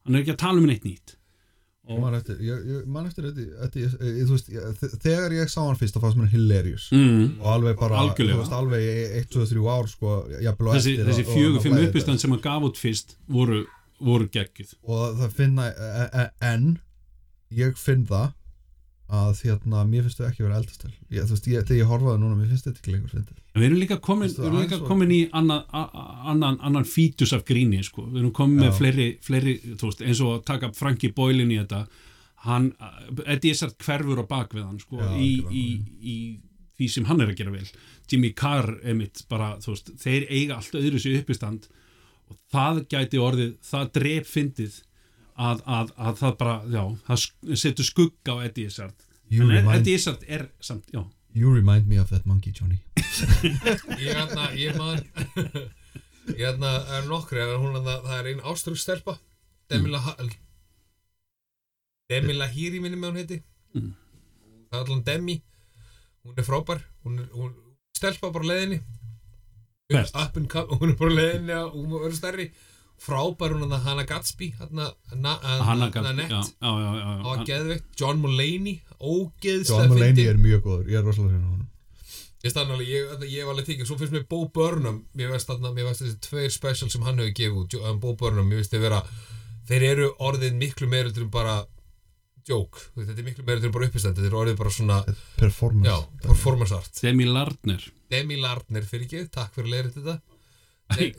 [0.04, 1.17] Hann er ekki að tala um neitt nýtt
[1.88, 3.24] Ég man eftir, ég, ég man eftir
[5.00, 6.88] þegar ég sá hann fyrst þá fannst mér hilarious.
[6.92, 7.38] Mm.
[7.40, 8.88] og alveg bara, veist, alveg
[9.22, 12.30] 1, 2, 3 ár sko, þessi, þessi og- og- fjögur, og- fimm og- uppistand sem
[12.30, 13.64] hann gaf út fyrst voru,
[14.00, 14.74] voru geggjuð.
[14.84, 16.78] Og það finna e- e- en
[17.52, 18.34] ég finn það
[19.08, 22.20] að hérna, mér finnst þau ekki vera eldastel ég, þú veist, ég, þegar ég horfaði
[22.20, 25.14] núna, mér finnst þetta ekki lengur fyndið við erum líka komin, við erum líka komin
[25.14, 28.04] í annan, annan, annan fítus af gríni sko.
[28.10, 28.76] við erum komin með Já.
[28.82, 31.86] fleiri, fleiri þú veist, eins og að taka Frankie Boyle inn í þetta
[32.44, 32.68] hann,
[33.24, 35.56] Eddie Izzard hverfur á bak við hann sko, Já, í, algjörlega.
[35.56, 36.18] í, í
[36.78, 37.66] því sem hann er að gera vel
[38.08, 41.66] Jimmy Carr emitt bara, þú veist, þeir eiga allt öðru sér uppistand
[42.28, 44.78] og það gæti orðið, það drep fyndið
[45.38, 49.06] að, að, að það bara, já, það setur skugga á Eddie Izzard.
[49.30, 51.04] En Eddie Izzard er samt, já.
[51.36, 52.80] You remind me of that monkey Johnny.
[54.00, 55.02] Ég hérna, ég man,
[56.32, 59.14] ég hérna, er nokkri, en hún hérna, það er einn ástrúkstelpa,
[59.70, 60.32] Demila, mm.
[62.10, 63.40] Demila Hiri minni með hún heiti,
[63.76, 63.90] Mm.
[64.72, 65.34] það er allan Demi,
[66.24, 67.50] hún er frábær, hún er, hún,
[67.96, 68.78] stelpa bara á leiðinni,
[69.92, 70.14] Hvert?
[70.16, 72.46] Up and come, hún er bara á leiðinni að hún verður stærri,
[72.98, 77.22] frábær hún að Hannah Gatsby, hérna, na- Hanna Hanna Gatt, já, Nett, já, já, já,
[77.24, 77.44] var já.
[77.52, 81.64] geðveikt, John Mulaney, ógeðslega John Mulaney er mjög góður, ég er rosalega hérna honum.
[82.44, 85.48] Ég stann alveg, ég, ég var alveg þykir, svo finnst mér Bo Burnham, mér veist
[85.50, 88.70] þarna, mér veist þessi tveir special sem hann hefur gefið um, Bo Burnham, mér veist
[88.74, 89.00] þeir vera,
[89.70, 91.56] þeir eru orðin miklu meira til bara
[92.48, 94.98] veist, þetta er miklu meira er bara uppistand, þetta er orðið bara svona
[95.36, 95.90] performance.
[95.90, 97.00] Já, performance art.
[97.02, 100.14] Demi Lardner Demi Lardner fyrir ekki, takk fyrir að leira þetta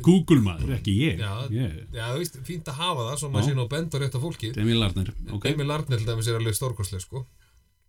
[0.01, 1.33] Google maður, ekki ég, Já.
[1.53, 1.75] ég.
[1.93, 4.49] já, þú veist, fínt að hafa það svo maður sé nú á rétt á fólki
[4.55, 7.21] Demi Lardner, ok, Demi Lardner til dæmis er alveg stórkostlega sko.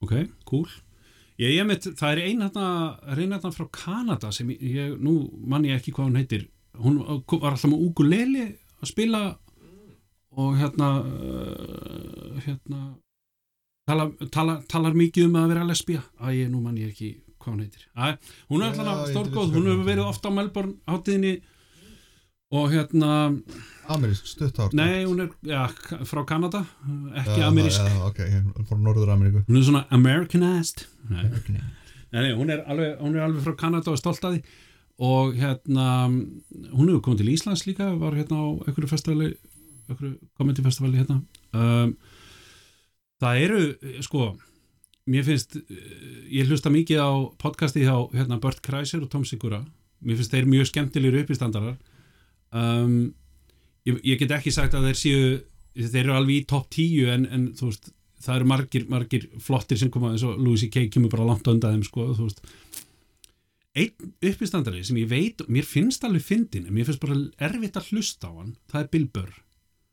[0.04, 0.14] Ok,
[0.48, 0.68] cool.
[1.40, 2.66] Ég, ég mitt, það er ein hérna
[3.16, 5.14] reynarna frá Kanada sem ég, nú
[5.48, 6.48] mann ég ekki hvað hún heitir.
[6.80, 8.44] Hún var alltaf með ukulele
[8.80, 9.22] að spila
[10.40, 12.82] og hérna uh, hérna
[13.88, 16.04] tala, tala, talar mikið um að vera lesbía.
[16.20, 17.88] Að ég nú mann ég ekki hvað hún heitir.
[17.96, 18.20] Æ,
[18.52, 20.10] hún er alltaf veit hún hefur verið er.
[20.12, 21.34] ofta á Melbourne hátíðinni
[22.50, 23.10] og hérna
[23.90, 25.66] amerísk stutthár nei, hún er ja,
[26.06, 26.64] frá Kanada
[27.22, 27.82] ekki amerísk.
[27.82, 30.86] já, ok, ég er frá Norður Ameríku hún er svona Americanized.
[31.10, 31.28] Nei.
[32.10, 34.40] Nei, nei, hún, er alveg, hún er alveg frá Kanada og stolt að því.
[35.06, 39.28] Og hérna hún hefur komið til Íslands líka var hérna á einhverju festivali
[39.88, 41.20] einhverju komendifestivali hérna.
[41.54, 41.94] Um,
[43.22, 43.60] það eru
[44.02, 44.32] sko
[45.10, 45.86] mér finnst, eh,
[46.40, 49.62] ég hlusta mikið á podcasti hjá hérna, Bert Kreischer og Tom Sigura
[50.04, 51.78] mér finnst þeir mjög skemmtilegir uppistandarar
[52.56, 52.98] um,
[53.88, 55.22] ég, ég get ekki sagt að þeir séu
[55.80, 59.80] þeir eru alveg í topp 10 en, en þú veist það eru margir, margir flottir
[59.80, 60.88] sem koma eins og Louis C.K.
[60.92, 62.42] kemur bara langt undan þeim sko, þú veist.
[63.80, 67.94] Einn uppistandari sem ég veit mér finnst alveg fyndin, en mér finnst bara erfitt að
[67.94, 69.32] hlusta á hann, það er Bill Burr.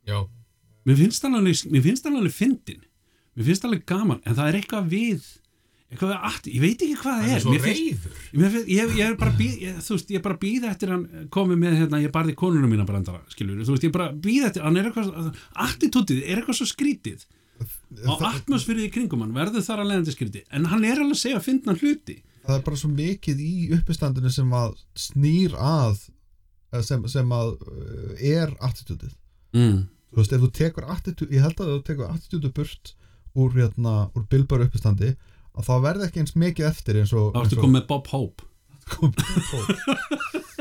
[0.10, 0.20] Já,
[0.90, 2.84] mér finnst alveg, mér finnst alveg fyndin
[3.38, 5.26] mér finnst alveg gaman, en það er eitthvað við
[5.88, 7.42] aftur, ég veit ekki hvað það er er.
[7.42, 10.38] svo Mér finnst- Mér finnst- ég, ég er bara býð, þú veist, ég er bara
[10.42, 13.92] býð eftir hann komið með hérna, ég barði konunum mína brandara, skilur, þú veist, ég
[13.96, 17.26] bara býð eftir, hann er eitthvað, attitútið er eitthvað svo skrítið.
[18.06, 21.22] Og atmosfærið í kringum hann verður þar að leiðandi skrítið, en hann er alveg að
[21.24, 22.18] segja að finna hluti.
[22.48, 25.98] það er bara svo mikið í uppistandinu sem að snýr að
[26.74, 29.12] eða sem, sem að uh, er attitútið
[29.56, 29.88] Mm.
[30.12, 32.94] þú veist, ef þú tekur attitúd ég held að þú tekur attitúdu burt
[33.36, 34.26] úr, hérna, úr
[35.58, 38.48] að það verði ekki eins mikið eftir eins og Þá ertu komið með Bob Hope.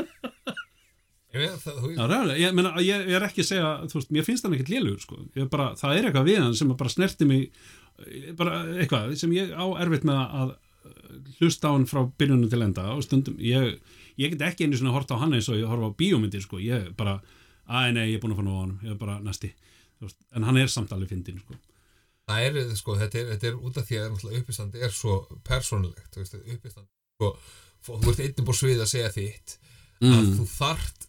[1.37, 4.13] ég veit það, Já, ræðilega, ég, meina, ég, ég er ekki að segja, þú veist,
[4.15, 5.19] mér finnst hann ekkert lélugur, sko.
[5.35, 7.41] Ég er bara, það er eitthvað við hann sem bara snerti mig,
[8.03, 10.55] eh, bara eitthvað sem ég á erfitt með að
[11.37, 13.77] hlusta á hann frá byrjunum til enda og stundum, ég,
[14.19, 16.61] ég get ekki einu svona hort á hann eins og ég horfa á bíómyndir, sko.
[16.63, 17.19] Ég bara,
[17.67, 19.53] að nei, ég er búin að fá nú á hann, ég er bara næsti.
[20.37, 21.57] En hann er samt alveg fyndin, sko.
[22.27, 25.13] Það er, sko, þetta er, þetta er út af því að uppistandi er svo
[25.47, 27.33] veist, uppistandi, sko
[27.87, 29.65] þú ert einnum búr svið að segja þitt að
[29.97, 31.05] Mm, þú þart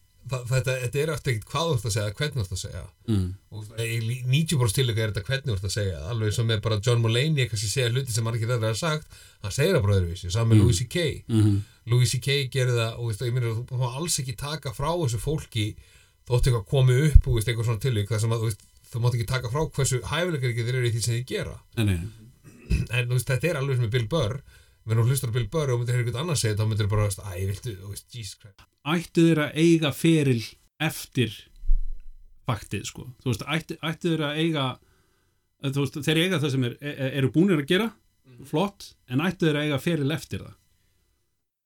[0.49, 2.83] þetta, þetta er eftir ekkert hvað þú ert að segja, hvernig þú ert að segja
[3.09, 3.99] mm, og í
[4.29, 7.49] 90% tilöka er þetta hvernig þú ert að segja alveg sem með bara John Mulaney
[7.51, 10.65] kannski segja hluti sem margir aðra hafa sagt hann segir það bara öðruvísi, saman Mm.
[10.65, 11.05] Louis C.K.
[11.29, 11.59] mm,
[11.93, 12.39] Louis C.K.
[12.57, 15.67] gerir það og ég meina, þú má alls ekki taka frá þessu fólki
[16.29, 19.19] þótt eitthvað komi upp og veist, eitthvað svona tilvík þar sem að veist, þú mátt
[19.19, 21.57] ekki taka frá hversu hæfileikar ekki þeir eru í því sem þið gera.
[21.79, 21.99] Nei,
[22.99, 24.39] en veist, þetta er alveg sem með Bill Burr.
[24.89, 27.33] Menn þú hlustar á Bill Burr og myndir eitthvað annað segja þá myndir bara, æ,
[27.51, 27.75] viltu,
[28.15, 28.65] Jesus Christ.
[28.89, 30.41] Ættu þeir að eiga feril
[30.81, 31.35] eftir
[32.49, 33.05] faktið sko?
[33.21, 36.79] Þú veist, ættu, ættu þeir að eiga eh, þú veist, þeir eiga það sem er,
[36.81, 37.91] er, eru búnir að gera
[38.49, 40.57] flott, en ættu þeir að eiga feril eftir það?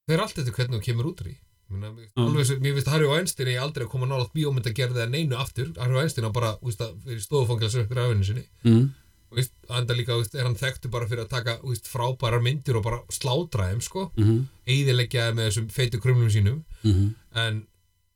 [0.02, 1.36] Það er allt eftir hvernig þú kemur út í
[1.72, 2.26] Menna, Mm.
[2.26, 5.10] alveg svo, mér finnst Harry Weinstein ég aldrei að koma nálaðt bíómynd að gera það
[5.14, 8.84] neinu aftur Harry Weinstein á bara, þú veist, að fyrir stofufangils upp grafinu sinni mm.
[9.32, 11.88] og veist, enda líka, þú veist, er hann þekktu bara fyrir að taka, þú veist,
[11.88, 14.44] frábærar myndir og bara slátra þeim, sko, Mm -hmm.
[14.66, 17.66] eiðileggja þeim með þessum feitu krumlum sínum Mm en,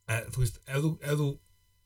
[0.09, 1.37] e, þú veist, ef þú, ef þú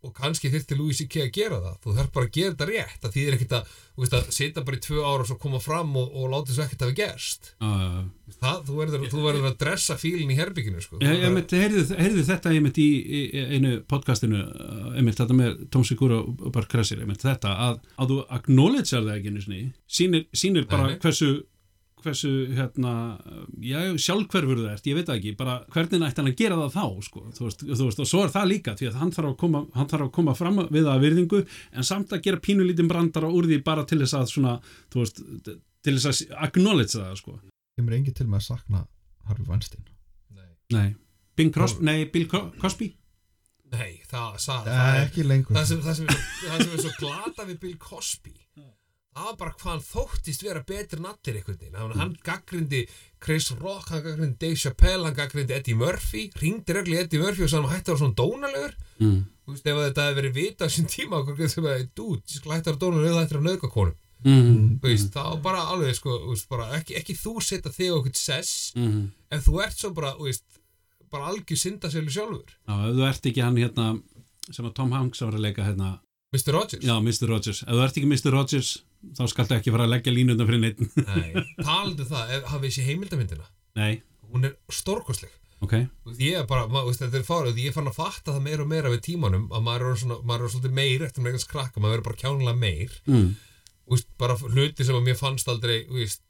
[0.02, 1.28] og kannski þyrfti Louis C.K.
[1.28, 1.76] að gera það.
[1.84, 2.96] Þú þarf bara að gera þetta rétt.
[3.04, 3.74] Það þýðir ekkert að,
[4.18, 6.86] að sitja bara í tvö ára og svo koma fram og, og láta þessu ekkert
[6.88, 7.52] hafi gerst.
[7.62, 8.00] Uh,
[8.40, 11.02] það, þú verður, að dressa fílinn í herbygginu, sko.
[11.06, 15.06] Ég, ég mitt, heyrðu, heyrðu þetta ég mitt í, í í einu podcastinu uh, ég
[15.06, 19.06] mitt þetta með Tom Sigura og Bart Kressir ég mitt þetta að, að þú acknowledgear
[19.06, 21.34] það ekki sýnir, sýnir bara hversu
[22.06, 22.92] hversu hérna
[23.64, 27.06] já, sjálfhverfur það ert, ég veit ekki bara hvernig ætti hann að gera það þá
[27.08, 29.38] sko, þú veist, þú veist, og svo er það líka því að hann þarf að
[29.44, 31.42] koma, hann þarf að koma fram við það að virðingu
[31.72, 34.56] en samt að gera pínulítinn brandara úr því bara til þess að svona,
[34.94, 35.22] þú veist,
[35.82, 37.38] til þess að acknowledge það sko.
[37.80, 38.84] Kemur engi til með að sakna
[39.30, 39.86] Harvey Weinstein?
[40.36, 40.90] Nei, Nei,
[41.38, 42.92] Bing Crosby, nei, Bill Co- Cosby?
[43.72, 45.56] Nei það, það, það það, er er, ekki lengur.
[45.56, 46.08] það, sem, það, sem,
[46.44, 48.34] það sem er svo glata við Bill Cosby
[49.12, 52.82] það var bara hvað hann þóttist vera betri en allir einhvern veginn, hann, hann gaggrindi
[53.20, 57.52] Chris Rock, hann gaggrindi Dave Chappelle hann gaggrindi Eddie Murphy, ringdi regli Eddie Murphy og
[57.52, 59.18] sagði hann hætti að vera svona dónalegur mm.
[59.46, 62.38] þú veist, ef þetta hefði verið vita á sín tíma okkur sem að, dude, ég
[62.40, 64.78] skal hætti að vera dónalegur eða hætti að nöðga konum, Mm.
[64.78, 68.12] þú veist, það var bara alveg, sko, veist, bara ekki, ekki þú setja þig okkur
[68.14, 69.08] sess, Mm.
[69.34, 70.44] ef þú ert svo bara, þú veist,
[71.10, 73.88] bara algjör syndasölu sjálfur, Já, ef þú ert ekki hann hérna
[74.52, 75.90] sem að Tom Hanks var að leika hérna
[76.38, 76.54] Mr.
[76.54, 77.28] Rogers Já, Mr.
[77.34, 78.32] Rogers, ef þú ert ekki Mr.
[78.38, 78.70] Rogers
[79.18, 82.88] þá skaltu ekki fara að leggja línundar fyrir neitt Nei, talandi um það, hafið þessi
[82.88, 83.48] heimildamyndina?
[83.80, 83.94] Nei,
[84.32, 85.38] hún er stórkostleg.
[85.62, 85.76] Ok.
[85.78, 88.64] Þú veist, ég er bara, maður, þetta er fárið ég fann að fatta það meira
[88.64, 91.52] og meira við tímanum að maður er, svona, maður er svolítið meir eftir með eitthvað
[91.54, 92.96] krakka, maður er bara kjánulega meir.
[93.06, 93.28] Mm.
[93.92, 96.24] Veist, bara hluti sem að mér fannst aldrei veist,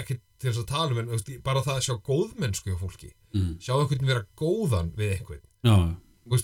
[0.00, 3.12] ekki til þess að tala um en veist, bara það að sjá góðmennsku hjá fólki.
[3.36, 3.52] Mm.
[3.62, 5.46] sjá einhvern vera góðan við einhvern.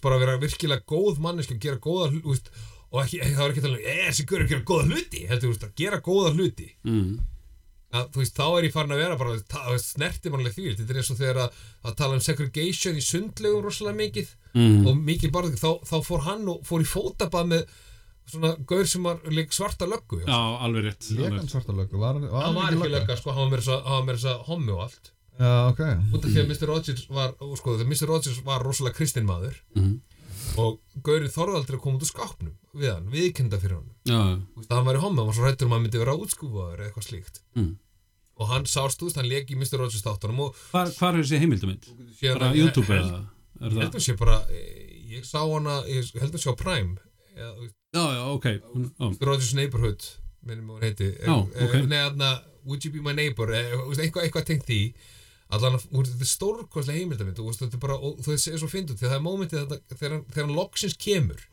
[0.04, 1.58] Bara vera virkilega góð manneski
[2.92, 4.86] og ekki, það var ekki að tala um "Eh, þessi gaur er að gera góða
[4.92, 7.18] hluti heldur, veist, að gera góða hluti mm.
[7.92, 11.10] að, veist, þá er ég farin að vera bara snerti mannlega því, þetta er eins
[11.12, 14.86] og þegar að, að tala um segregation í sundlegum rosalega mikið Mm.
[14.88, 17.66] og mikið bara þá, þá fór hann og fór í fótabað með
[18.32, 21.50] svona gaur sem var leik svarta löggu já, alveg rétt rétt.
[21.52, 24.06] svarta löggu, var, var hann var ekki lögga, sko, hann var meira þess að- hann
[24.08, 25.80] var hommi og allt Já, ok
[26.16, 26.66] út af því að Mr.
[26.66, 28.06] Rogers var, og sko, Mr.
[28.08, 30.00] Rogers var rosalega kristin maður Mhm.
[30.56, 30.80] Og
[31.58, 34.98] aldrei að koma út úr skápnum við hann, viðkynda fyrir hann Þú veist, hann var
[34.98, 37.42] í hommi, hann var svo rættur um að hann myndi vera útskúfaður eða eitthvað slíkt
[37.58, 37.72] mm.
[38.38, 39.78] og hann sást, veist, hann leik í Mr.
[39.82, 41.90] Rogers þáttunum hvar, hvar er þessi heimildamind?
[42.20, 43.20] síðan bara YouTube held- eða
[43.58, 43.82] er Ég það?
[43.84, 46.96] held að sé bara, eh, ég sá hana, ég held að sé á Prime
[47.38, 47.50] já,
[47.94, 48.48] já, ok.
[48.98, 49.26] Mr.
[49.26, 50.08] Rogers Neighborhood
[50.48, 51.74] minnum hún heiti Já, ok.
[51.88, 52.32] Nei, þarna,
[52.68, 54.80] Would you be my neighbor eh, eitthvað tengt því
[55.48, 58.98] allan, þetta er stórkostlega heimildamind og þetta er bara, og þú veist, er svo fyndut
[59.00, 61.44] að það er mómentið þetta, þegar, þegar hann loksins kemur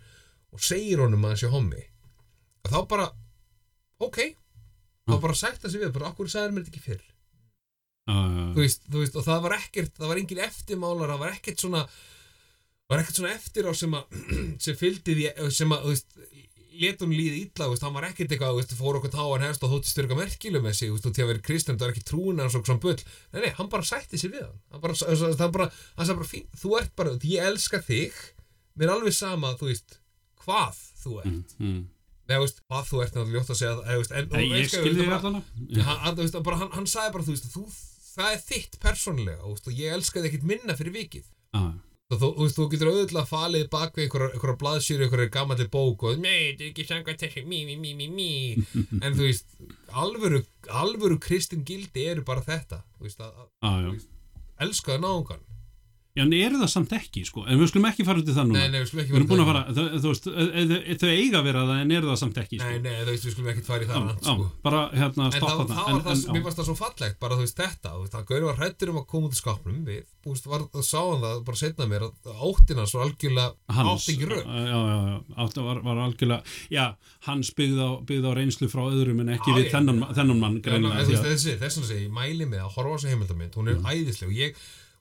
[0.55, 1.83] og segir honum að hann sé hommi
[2.65, 3.05] að þá bara
[4.03, 4.19] ok,
[5.05, 5.21] þá Já.
[5.27, 8.17] bara sætta sig við bara, okkur sagði mér þetta ekki fyrr já,
[8.55, 11.63] þú veist, þú veist, og það var ekkert það var engin eftirmálar, það var ekkert
[11.63, 11.85] svona
[12.91, 14.19] var ekkert svona eftir á sem að
[14.65, 16.19] sem fylgdi því, sem að þú veist,
[16.81, 19.73] let hún líði illa, veist, hann var ekkert eitthvað veist, fór okkur táan hefst og
[19.73, 22.05] þótti styrka merkilu með sig, þú veist, og til að vera kristend, það er ekki
[22.09, 22.97] trúin hans og svona bull,
[23.33, 24.97] nei, nei, hann bara sætti sig við hann hann bara,
[25.41, 28.21] hann bara, hann sagði bara fín, þú ert bara, ég elska þig
[28.75, 29.99] mér er alveg sama, þú veist
[30.45, 31.81] hvað þú ert, mm, mm.
[32.29, 34.75] nei, veist, hvað þú ert er náttúrulega ljótt að segja, það, en, og ég veist
[34.75, 37.65] hvað, skil þú veist, þig bara- allan hann, hann, sagði bara, þú veist, þú,
[38.15, 41.73] það er þitt persónlega og ég elska þig ekkert minna fyrir vikið og
[42.13, 46.19] þú, þú, þú getur auðvitað falið bak við einhverja, einhverja blaðsýri, einhverja gammalli bók og
[46.21, 48.29] nei, þetta er ekki samkvæmt þessu mí, mí, mí, mí, mí.
[49.05, 49.57] En þú veist,
[50.03, 52.83] alvöru alvöru kristin gildi eru bara þetta.
[52.99, 53.33] Þú veist, að,
[53.65, 53.91] Já, já.
[53.95, 55.43] að elska það náungan
[56.15, 57.41] Já, en eru það samt ekki, sko.
[57.43, 58.59] En við skulum ekki fara út í það núna.
[58.61, 59.51] Nei, nei, við skulum ekki Við erum búin að það.
[59.51, 60.31] fara, þau, þú veist, þau,
[61.01, 62.69] þau- eiga að vera það en eru það samt ekki, sko.
[62.69, 64.45] Nei, nei, þú veist, við skulum ekki fara í það Já, rand, já, sko.
[64.63, 67.17] bara hérna En það, stoppa það það var það, en, mér fannst það svo fallegt
[67.19, 69.39] bara þú veist þetta, þú veist, það gauri var hrættur um að koma út í
[69.43, 74.07] skápnum við, þú veist, það sá hann það bara setna mér áttina svo algjörlega átt
[74.15, 74.47] ekki rauk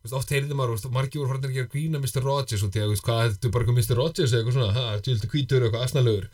[0.04, 2.22] ég- veist, ég ég, oft heyrði maður, veist, margir voru farin að gera grína Mr.
[2.24, 3.96] Rogers og því að, veist, hvað, þetta er bara eitthvað Mr.
[4.00, 6.26] Rogers eða eitthvað svona, ha, tjöldu hvítur eitthvað asnalögur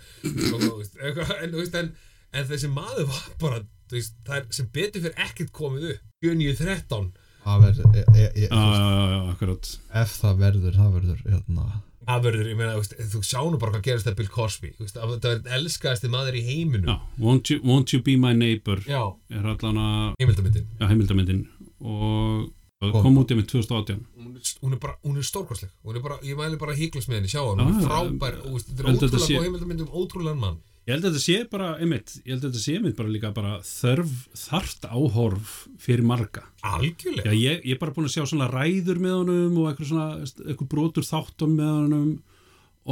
[1.01, 1.93] eitthvað, en, veist, en,
[2.35, 3.61] en þessi maður var bara,
[3.93, 6.07] veist, það er sem betur fyrir ekkert komið upp.
[6.25, 7.11] 7.9.13
[7.41, 9.68] Það verður, já, já, já, akkurat.
[9.97, 11.62] ef það verður, það verður hérna,
[12.11, 14.99] það verður, ég meina, veist, þú sjá nú bara hvað gerist það Bill Cosby, veist,
[15.01, 16.91] að það verður elskaðasti maður í heiminum.
[16.93, 19.01] Já, won't you, won't you be my neighbor Já,
[19.33, 21.43] er allan að, heimildamindin já, heimildamindin
[21.81, 23.03] og og Kom.
[23.05, 23.16] kom.
[23.20, 25.68] út í með 2018 hún er, hún er bara, hún er stórkostleg.
[25.85, 28.39] Hún er bara, ég mæli bara híklas með henni, sjá hann Já, hún er frábær,
[28.49, 30.57] og þetta er ótrúlega góð heimildamindum, ótrúlegan mann.
[30.89, 33.33] Ég held að þetta sé bara, einmitt ég held að þetta sé einmitt bara líka
[33.37, 34.14] bara þörf
[34.47, 35.53] þart áhorf
[35.85, 36.47] fyrir marga.
[36.64, 37.28] Algjörlega.
[37.28, 40.09] Já, ég, ég er bara búin að sjá svona ræður með honum og eitthvað svona,
[40.49, 42.09] eitthvað brotur þáttum með honum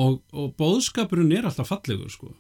[0.05, 2.35] og, og bóðskapurinn er alltaf fallegur sko.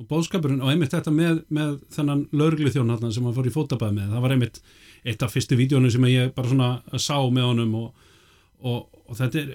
[0.00, 3.52] Og bóðskapurinn, og einmitt þetta með, með þennan lögreglu þjón þarna sem hann fór í
[3.54, 4.60] fótabæð með, það var einmitt
[5.04, 6.70] eitt af fyrstu vídjónu sem ég bara svona
[7.00, 8.06] sá með honum og,
[8.64, 9.52] og, og þetta er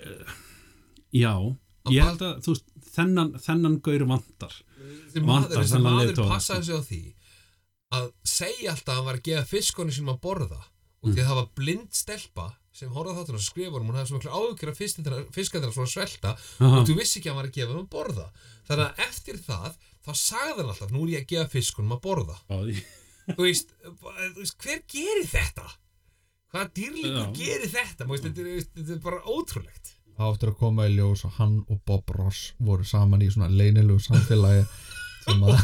[1.15, 1.33] já,
[1.93, 6.69] ég held að veist, þennan, þennan gaur vantar þessi vantar maður, þessi þennan maður passaði
[6.69, 7.01] sig á því
[7.95, 10.71] að segja alltaf að hann var að gefa fiskunni sínum að borða og
[11.05, 11.13] Mm.
[11.13, 14.17] því að það var blind stelpa sem horfði þáttur og skrifa hún, hún hafði svo
[14.17, 14.79] miklu áhugjur af
[15.35, 16.79] fiskandina svona svelta Aha.
[16.79, 18.25] og þú vissi ekki að hann var að gefa að borða
[18.65, 19.75] þannig að eftir það,
[20.05, 22.57] þá sagði hann alltaf nú er ég að gefa fiskunum að borða Já,
[23.33, 25.67] þú veist, þú veist, hver gerir þetta?
[26.53, 27.33] Hvaða dýrlingur Já.
[27.35, 28.05] gerir þetta?
[28.05, 29.85] Þú Veist, þetta, er, þetta er bara ótrúlegt
[30.15, 33.49] það áttur að koma í ljós og hann og Bob Ross voru saman í svona
[33.51, 34.63] leynilegu samfélagi
[35.25, 35.55] sem að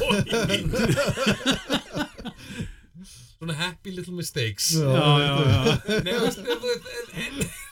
[3.42, 6.02] Svona happy little mistakes já, já, já.
[6.06, 6.40] Nei, veist,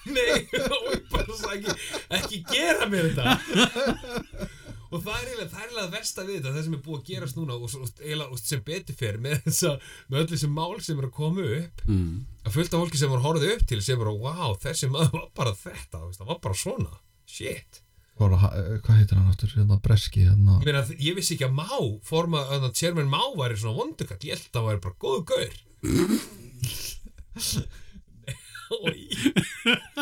[0.10, 0.38] nei,
[0.74, 1.76] og bara sagði
[2.18, 4.49] ekki gera mér þetta
[4.90, 7.08] og það er eiginlega, það er eiginlega versta við þetta það sem er búið að
[7.10, 7.88] gerast núna og, og,
[8.34, 9.72] og sem betur fer með, þessa,
[10.10, 12.16] með öll þessi mál sem er að koma upp Mm.
[12.46, 15.28] að fullt af fólki sem var horfið upp til sem bara, wow, þessi maður var
[15.38, 16.94] bara þetta það var bara svona,
[17.30, 17.72] shit.
[18.20, 21.56] Hvað, það- hvað heitir hann áttur, hérna breski hérna, Ég meina, ég vissi ekki að
[21.56, 21.72] Má,
[22.04, 25.54] forma, að Chairman Má væri svona vondukall, ég held að hann væri bara góðu gaur.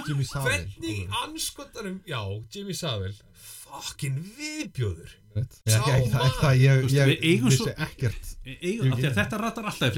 [0.07, 0.49] Jimmy Savile.
[0.49, 2.21] Hvernig anskotanum, já,
[2.53, 3.13] Jimmy Savile,
[3.71, 5.09] fucking viðbjóður.
[5.37, 5.57] Rétt.
[5.67, 7.75] Ég- ekki, ekki, það- ekki það, ég, Þú veist, ég við eigum vissi svo-
[9.17, 9.93] þetta ratar alltaf í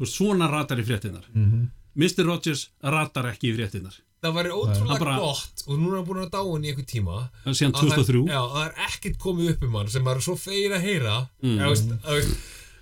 [0.00, 1.70] veist, svona ratar í fréttinar Mhm.
[1.96, 2.24] Mr.
[2.26, 6.24] Rogers ratar ekki í fréttinar Það væri ótrúlega bara- gott og núna er hann búin
[6.26, 9.62] að dáin í einhver tíma síðan að það- 2003 Já, það er ekkert komið upp
[9.62, 11.58] um hann sem maður er svo fegin að heyra Mm.
[11.58, 12.36] að, að,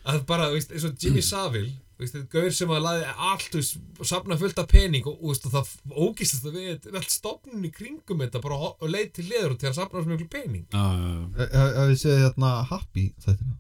[0.07, 3.55] að bara, veist, eins og Jimmy Savile veist, þetta er gaur sem að laði allt
[3.57, 6.99] veist, safna fullt af pening og, og, veist, og það ógist þetta við þetta er
[7.01, 10.29] allt stofnun í kringum þetta bara og leið til leður til að safna svo miklu
[10.33, 10.67] pening.
[10.73, 11.63] Já, já, já.
[11.63, 13.57] Hafið þið séð hérna Happy þættina?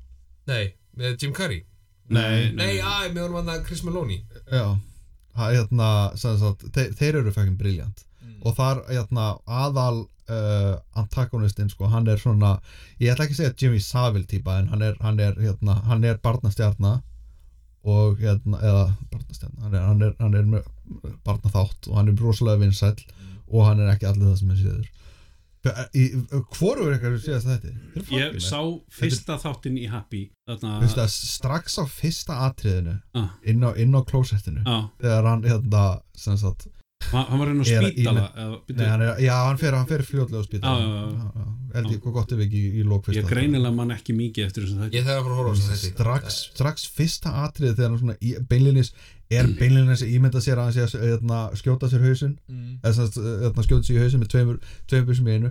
[0.52, 0.64] Nei,
[1.00, 1.62] með Jim Carrey.
[2.06, 4.20] Nei, Nei, æ, með honum hann Chris Maloney.
[4.52, 4.66] Já,
[5.34, 5.88] það er hérna
[6.20, 8.04] sem sagt, þeir, þeir eru fækkin briljant
[8.46, 12.56] og þar hérna aðal uh, antagonistinn sko, hann er svona
[13.00, 16.06] ég ætla ekki að segja Jimmy Savile típa en hann er, hann er, hérna, hann
[16.06, 17.00] er barnastjarna
[17.86, 20.66] og hérna, eða barnastjarna, hann hann hann er með
[21.26, 22.98] barnaþátt og hann er rosalega vinsæll
[23.46, 24.92] og hann er ekki allir það sem er síður.
[25.66, 28.04] Hvoru er eitthvað að séðast þetta?
[28.14, 28.60] Ég sá
[28.92, 34.76] fyrsta þáttinn í Happy Þarna strax á fyrsta atriðinu ah, inn á, á klósettinu Já,
[35.00, 35.84] þegar hann hérna
[36.14, 36.68] sem sagt,
[37.12, 38.24] hann hann var einn á spítala
[38.68, 41.46] nei, hann er, já, hann fer, hann fer fljóðlega á spítal Já, já, já.
[41.76, 44.46] held ég hvað gott ef ekki í, í lók fyrsta Ég greinilega man ekki mikið
[44.48, 47.34] eftir þessum þetta Ég þarf að fara að horfa á þessu þetta strax, strax fyrsta
[47.44, 48.92] atrið þegar hann svona í, beinlinis
[49.36, 52.36] er beinlinis að ímynda sér að hann sé að hérna, skjóta sér hausinn.
[52.46, 52.76] Mm.
[52.78, 55.50] eða sem sagt, hérna, skjóta sér í hausinn með tveimur, tveimur byssum í einu.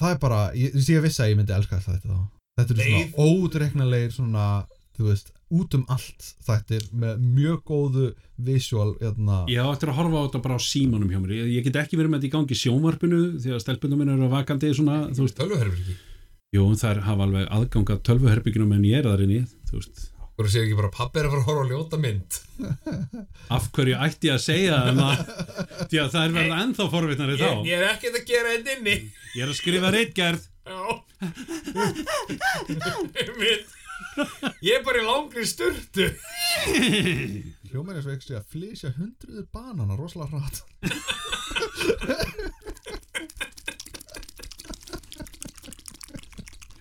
[0.00, 2.22] Það er bara, ég, ég vissi að ég myndi elska þetta þá.
[2.62, 4.46] Þetta er Leið- svona ódreiknanlegir svona,
[4.96, 8.08] þú veist, út um allt þættir með mjög góðu
[8.46, 9.42] visual, hérna.
[9.52, 11.36] Ég á eftir að horfa á þetta bara á símanum hjá mér.
[11.44, 14.32] Ég, get ekki verið með þetta í gangi í sjónvarpinu því að stelpunum minn eru
[14.32, 15.96] vakandi svona, þú veist, Tölvuherbyrgi
[16.54, 20.10] jú, þær hafa alveg aðgang að tölvuherbyggjunum en ég er þar inni, þú veist.
[20.34, 22.30] Þú séu ekki bara pappi er að fara að horfa á ljóta mynd?
[23.54, 24.98] Af hverju ætti ég að segja það?
[25.04, 25.20] Að,
[25.86, 27.44] að það er verða ennþá forvitnari þá.
[27.46, 28.96] Ég, ég er ekkert að gera þetta inni.
[29.36, 30.42] Ég er að skrifa reitgerð.
[34.64, 36.06] Ég er bara í langri sturtu.
[37.70, 40.58] Hljómar eins og ekki að flysja hundruður banana rosalega hratt.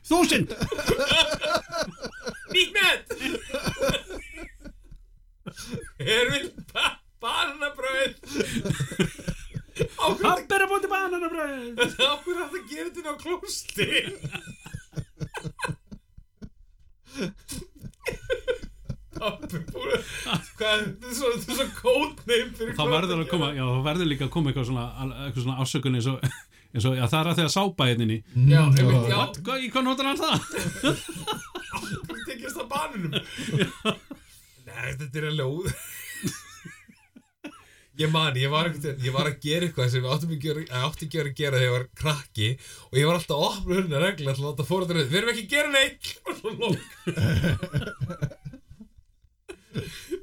[0.09, 0.49] Þúsind!
[2.53, 3.03] Nýtt met!
[6.03, 6.85] Er við ba
[7.23, 8.13] Barnabröð
[10.03, 13.87] Ákveð Pappi er að búti bananabröð Ákveð að það gera þetta inn á klósti
[19.13, 20.07] Pappi búin að
[20.57, 23.81] Hvað, þetta er svo, þetta er svo kótneim fyrir Þá verður að koma, já, þá
[23.87, 24.85] verður líka að koma eitthvað svona,
[25.27, 26.27] eitthvað svona ásökun eins og,
[26.73, 29.19] eins og, já, það er að því að sápa hérna Já, einmitt, já?
[29.39, 30.37] Hvað, í hvað notar hann það?
[32.09, 33.13] Hún tekist að banunum
[34.67, 35.65] Nei, þetta er alveg óð
[38.01, 40.85] Ég man, ég var, ég var að gera eitthvað sem ég áttum ekki að, að
[40.87, 42.47] átti ekki að vera að gera þegar ég var krakki
[42.89, 45.31] og ég var alltaf að opna hurna regla til að láta fóra þetta við erum
[45.33, 46.05] ekki að gera neitt.
[46.23, 46.81] Og svo lók.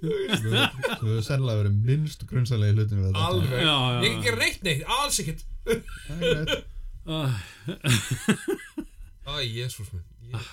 [0.01, 0.09] Þú
[1.11, 3.23] hefur sennilega verið minnst grunnsalegi hlutinu við þetta.
[3.29, 4.18] Alveg, Já, já, ég ekki já.
[4.18, 5.43] að gera neitt neitt alls ekkert.
[6.21, 6.47] Er
[9.31, 10.07] Æ, jésús minn.
[10.33, 10.51] Ég...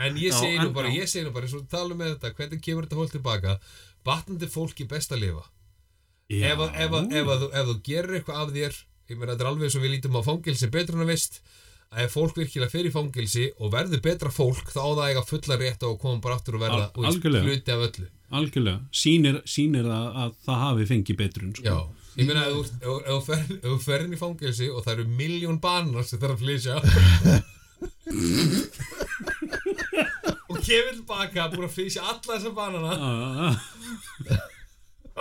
[0.00, 2.62] En ég segi nú bara, ég segi nú bara eins og talum með þetta, hvernig
[2.64, 3.56] kemur þetta fólk tilbaka
[4.06, 5.44] batnandi fólki best að lifa.
[6.30, 8.74] Ef, að- ef, að- ef, að ef þú gerir eitthvað af þér
[9.10, 11.34] ég meina þetta er alveg og við lítum á fangilsi betur en að vist
[11.90, 15.24] að ef fólk virkilega fer í fangilsi og verður betra fólk þá á það eiga
[15.26, 17.42] fulla rétt á að koma bara aftur og verða Al- algjörlega.
[17.48, 18.06] hluti af öllu.
[18.30, 19.42] Algjörlega, sýnir
[19.90, 21.66] það að það hafi fengið betrun sko.
[21.66, 21.82] já,
[22.20, 24.84] ég meina ef þú- ef ef þú fer- ef þú fer inn í fangilsi og
[24.86, 26.78] það eru miljón banar sem þarf að flýsja
[30.50, 32.90] og kemur tilbaka búin að flýsja alla þessa banana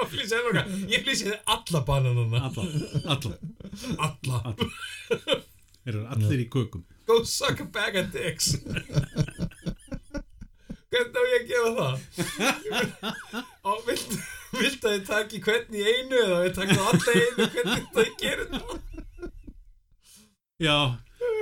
[0.09, 0.65] Flýsja enn okkar?
[0.91, 2.43] Ég flýsja alla bananana.
[2.49, 2.63] Alla,
[3.15, 3.35] alla,
[4.07, 4.39] alla.
[4.49, 5.39] Alla.
[5.89, 6.83] Eru allir í kökum.
[7.09, 8.51] Go suck a bag of dicks.
[10.89, 11.95] Hvernig á ég að gera það?
[13.69, 14.15] Og vilt,
[14.57, 18.49] vilt að ég taki hvern í einu eða við takum alla einu hvernig það gerir
[18.53, 18.75] það?
[20.59, 20.77] Já,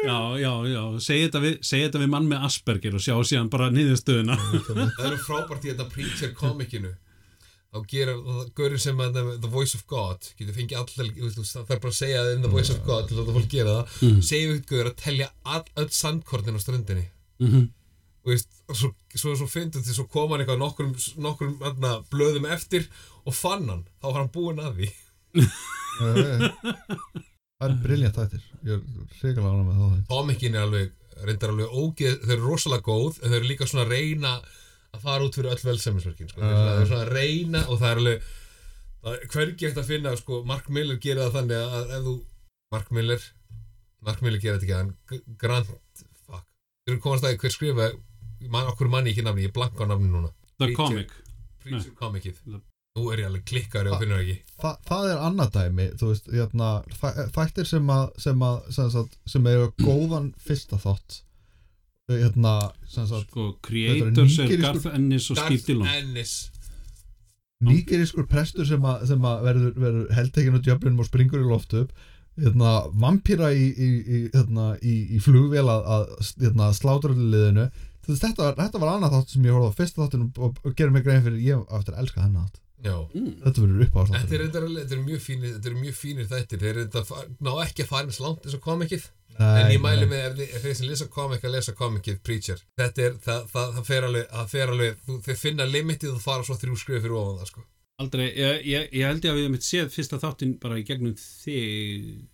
[0.06, 0.82] já, já, já.
[1.02, 4.38] Segð þetta, við, segi þetta við mann með Asperger og sjá síðan bara niðurstöðuna.
[4.68, 6.94] Það eru frábært í þetta preacher komikinu
[7.68, 10.78] þá gerir það görur sem að The Voice of God getur fengið
[11.20, 13.40] veist, það þarf bara að segja það in The Voice of God til að það
[13.40, 14.22] fólk gera það Mm.
[14.30, 17.06] segjum við görur að telja all, öll sandkornin á ströndinni
[17.40, 17.66] mm -hmm.
[18.24, 21.92] og veist, og svo, svo, svo fyndum til svo kom hann eitthvað nokkrum, nokkrum anna,
[22.12, 22.88] blöðum eftir
[23.26, 24.90] og fann hann, þá var hann búinn að því
[27.58, 28.82] það er briljant þættir ég er
[29.22, 30.94] reyngarlega ánægð með þætti Komikin er alveg,
[31.26, 34.34] reyndar alveg ógeð þau eru rosalega góð, en þau eru líka svona reyna
[34.96, 36.42] að fara út fyrir öll velsemmisverkin sko.
[36.42, 36.54] Uh.
[36.54, 38.28] það er svona að reyna og það er alveg
[39.04, 42.16] það er hvergi ekkert að finna sko, Mark Miller gerir það þannig að ef þú
[42.76, 43.28] Mark Miller
[44.08, 45.70] Mark Miller gerir þetta ekki, hann G- Grant
[46.26, 46.48] fuck,
[46.88, 47.92] þú eru komast að hver skrifa
[48.48, 50.82] man, okkur manni ekki nafni, ég blanka á nafni núna The Preacher.
[50.82, 51.14] Comic
[51.64, 52.64] Preacher Comicið, The-
[52.98, 56.30] nú er ég alveg klikkar og finnur ekki Þa, það er annað dæmi þú veist,
[56.34, 61.20] hérna, þæ- þættir sem að sem að, sem sagt, sem eru góðan fyrsta þátt
[62.12, 62.54] hérna,
[62.88, 66.36] sem sagt, sko, Creators er Garth Ennis og Steve Dillon Ennis.
[67.68, 71.82] Nýgerískur prestur sem að, sem að verður, verður heldtekinn á djöflinum og springur í loftu
[71.84, 71.92] upp.
[72.38, 76.04] Hérna, vampýra í, í, í, hérna, í, í flugvél að, að
[76.44, 77.66] hérna, sláturliðinu
[78.08, 79.78] þetta, var- þetta var annað þátt sem ég horfði á.
[79.82, 82.62] Fyrsta þáttunum og, og gerir mig grein fyrir ég eftir að elska þennan þátt
[82.96, 83.30] mm.
[83.44, 85.78] þetta verður upp á Þetta er, þáttunum þetta, er, þetta er mjög fínir þetta er
[85.84, 86.62] mjög fínir þættir.
[86.64, 89.08] Þeir eru þetta ná ekki að fara eins langt eins og komikið.
[89.38, 92.62] En ég mæli með ef þið- ef þeir sem lesa komik að lesa komikið Preacher.
[92.80, 96.24] Þetta er, það, það, það fer alveg, það fer alveg þú, þeir finna limitið og
[96.24, 97.66] fara svo þrjú skrif fyrir ofan það sko.
[98.02, 101.16] Aldrei, ég, ég, ég held ég að við mitt séð fyrsta þáttinn bara í gegnum
[101.18, 102.28] þig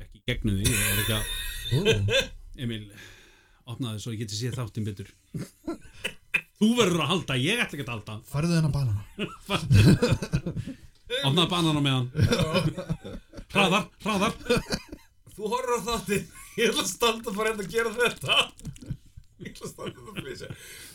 [0.00, 1.24] ekki gegnum þig, ég er ekki að
[2.64, 2.82] Emil,
[3.68, 5.12] opnaði svo ég geti séð þáttinn betur
[6.62, 8.14] Þú verður að halda, ég ætla ekki að halda.
[8.30, 9.02] Farðu þennan banana.
[11.26, 12.08] Opnaði banana með hann.
[13.52, 14.36] Hraðar, hraðar.
[15.34, 16.28] Þú horfður á þáttinn.
[16.60, 18.38] Ég ætla að standa bara hérna að gera þetta.
[19.42, 20.52] Ég ætla að standa að flýsja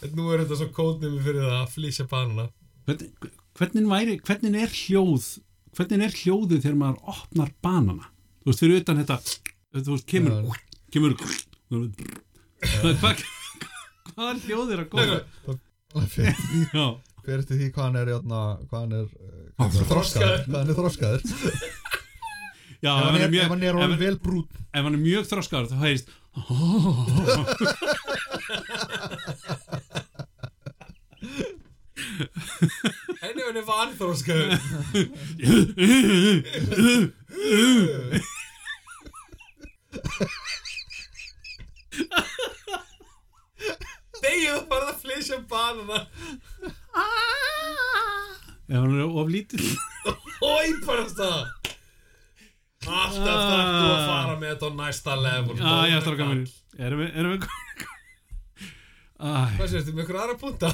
[0.08, 2.48] en nú er þetta svo kódnumi fyrir það að flýsja banana.
[2.88, 5.26] Hvernig, hvernig, væri, hvernig er hljóð
[5.78, 8.10] hvernig er hljóðið þegar maður opnar banana?
[8.42, 9.18] Þú veist, fyrir utan þetta
[9.78, 10.32] þú veist, kemur
[10.94, 11.18] kemur
[13.02, 13.26] hvað
[14.14, 16.38] hvað er hljóðið að góða fyrir
[16.74, 16.88] já,
[17.26, 20.78] fyrir því hvað hann er hérna, hvað hann er eh, er þroskaður hvað hann er
[20.82, 21.22] þroskaður
[22.86, 25.24] já ef hann er, mjög, ef hann er ef, vel brút ef hann er mjög
[25.32, 26.08] þroskaður þá heyrist
[33.24, 33.66] en ef hann er
[44.18, 46.00] vanþróskaður Þegið bara að flýsja banana.
[48.68, 49.64] Ef hann er of lítill
[50.44, 51.46] Ói bara það
[52.88, 55.56] Alltaf þarf þú að fara með þetta á næsta level.
[55.58, 56.36] Já, ég ætla að koma
[56.78, 57.48] erum við erum við
[59.18, 60.70] Hvað sést þið með ykkur aðra punta?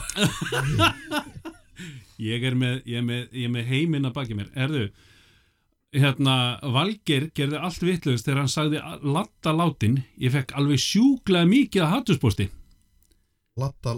[2.27, 4.49] ég er með, ég er með, ég er með heiminn að baki mér.
[4.65, 4.83] Erðu
[5.93, 6.35] hérna,
[6.75, 10.01] Valger gerði allt vitlaust þegar hann sagði latta látin.
[10.19, 12.49] Ég fekk alveg sjúklega mikið að hattusposti
[13.59, 13.91] Latta,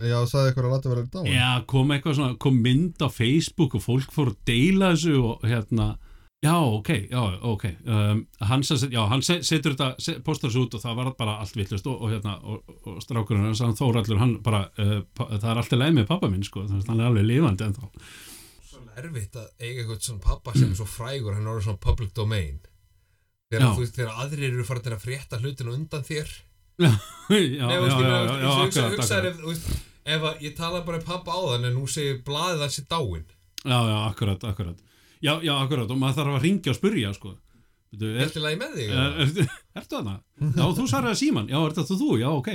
[0.00, 1.28] já, sagði ykkur að Latta verið dáin.
[1.34, 5.44] Já, kom eitthvað svona, kom mynd á Facebook og fólk fór að deila þessu og
[5.44, 5.88] hérna,
[6.42, 7.20] já, ok já,
[7.52, 10.96] ok, um, hann, sagt- já, hann se- setur þetta, se, postar þessu út og það
[11.02, 14.62] var bara allt vitlaust og, og hérna og, og strákurinn, hans, hann Þórallur, hann bara
[14.80, 17.28] uh, pa, það er alltaf leið með pappa minn, sko þannig að hann er alveg
[17.28, 17.84] lifandi en þá
[18.72, 22.10] Svo erfitt að eiga eitthvað svona pappa sem er svo frægur hann er svona public
[22.16, 22.58] domain.
[23.52, 26.30] Þegar, þú þegar aðrir eru farin að frétta hlutinu undan þér
[26.78, 26.92] já,
[27.32, 29.08] Nei, já, veist, já, já, já, veist, hugsa- akkurat,
[30.04, 33.24] ef, að ég tala bara um pappa á þann en nú segir blaðið í dáin.
[33.62, 34.80] Já, já, akkurat, akkurat.
[35.22, 37.36] Já, já, akkurat, og maður þarf að ringja og spurja sko.
[37.92, 40.14] Er er, að ég með þig er, er, Ertu þarna?
[40.40, 42.08] Já, þú svaraði síman Já, er þetta þú?
[42.22, 42.48] Já, ok.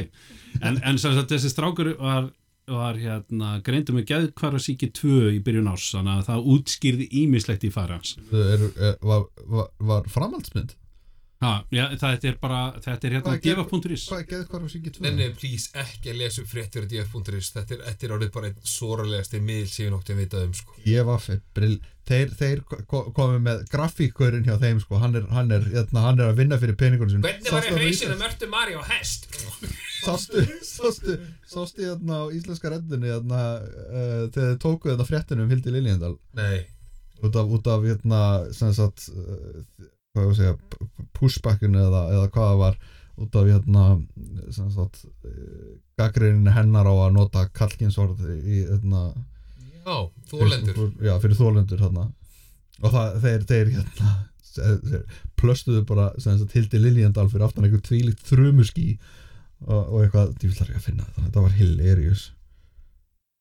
[0.66, 2.32] En, en sem sagt, þessi strákur var,
[2.74, 7.72] var hérna, greindu með geðkvarasíki 2 í byrjun árs, þannig að það útskýrði ímislegt í
[8.34, 10.74] er, er, var, var, var framhaldsmynd
[11.44, 14.64] ha, já, þetta er bara, þetta er hérna Hvað er gefa.is hvað er geð hvað
[14.64, 18.08] var síkið Nei, nei, please, ekki að lesa upp fréttir á df.is þetta er, þetta
[18.08, 20.80] er orðið bara einn soralegasti miðl sem ég noktið að vita um sko.
[20.88, 21.78] ég var fyrir brill
[22.08, 24.98] þeir, þeir ko- komu með grafíkurinn hjá þeim sko.
[25.04, 27.26] hann, er, hann, er, hérna, hann er að vinna fyrir peningunum sinum.
[27.28, 29.28] Hvernig var Sástu ég á hausin íslensk- að mörtu Mari á hest?
[30.08, 31.18] sástu, sástu,
[31.52, 36.16] sástu hérna á íslenska reddunni hérna, uh, þegar þið tókuðu þetta fréttinu um Hildi Liljendal
[36.40, 36.64] Nei,
[37.28, 38.22] út af, út af hérna
[38.56, 39.62] sem sagt uh,
[40.18, 42.80] hvað ég að segja pushbackinu eða, eða hvað það var
[43.18, 45.34] út af hérna uh,
[45.98, 49.08] gaggrinni hennar á að nota kalkinsorð í hérna
[49.82, 49.98] já,
[50.30, 52.10] þólendur já, fyrir þólendur hérna
[52.84, 54.16] og það, þeir, þeir hérna
[55.38, 58.88] plöstuðu bara sagt Hildi Liljendal fyrir aftan einhver tvílíkt þrumuský
[59.66, 61.26] og, og eitthvað, ég vil þar ekki að finna þetta?
[61.28, 62.26] Þetta var hilarious.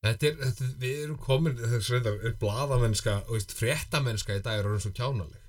[0.06, 4.60] Þetta er, þetta, við erum komin þess að þetta er bladamennska og fréttamennska í dag
[4.60, 5.45] er orðin svo kjánaleg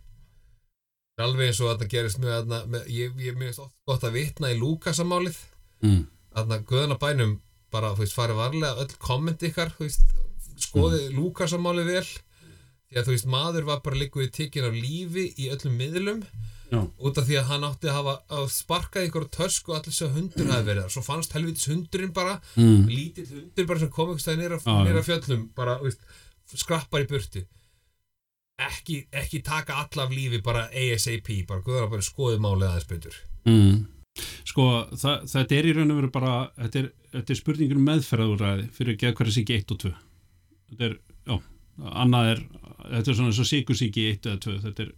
[1.25, 4.59] alveg eins og þetta gerist mjög þarna, með, ég, ég oft gott að vitna í
[4.59, 5.37] Lukasamálið
[5.85, 6.01] mm.
[6.35, 7.37] þarna guðana bænum
[7.73, 10.05] bara, þú veist, farið varlega öll komment ykkar, veist,
[10.67, 11.17] skoðið mm.
[11.17, 12.05] Lukasamálið vel
[12.87, 16.21] því að þú veist, maður var bara líkuð í tikkin af lífi í öllum miðlum
[16.67, 16.81] Já.
[16.83, 20.09] út af því að hann átti að hafa að sparka einhverju tösku og allir þessu
[20.11, 22.89] hundur hafi verið svo fannst helvitis hundurinn bara mm.
[22.91, 24.73] lítill hundur bara sem kom Já, já.
[24.83, 26.03] nýra fjöllum bara, veist,
[26.53, 27.43] skrappar í burtu
[28.57, 32.89] ekki, ekki taka alla af lífi bara ASAP, bara guðar að bara skoðu málið aðeins
[32.89, 33.19] betur.
[33.47, 33.85] Mm.
[34.47, 37.87] Sko, það, þetta er í raun og veru bara þetta er, þetta er spurningur um
[37.91, 39.91] meðferðaúræði fyrir geðkværisíki 1 og 2
[40.71, 40.95] þetta er,
[41.27, 41.35] já,
[42.03, 42.41] annað er
[42.95, 44.93] þetta er svona eins og síkursíki 1 eða 2 þetta er,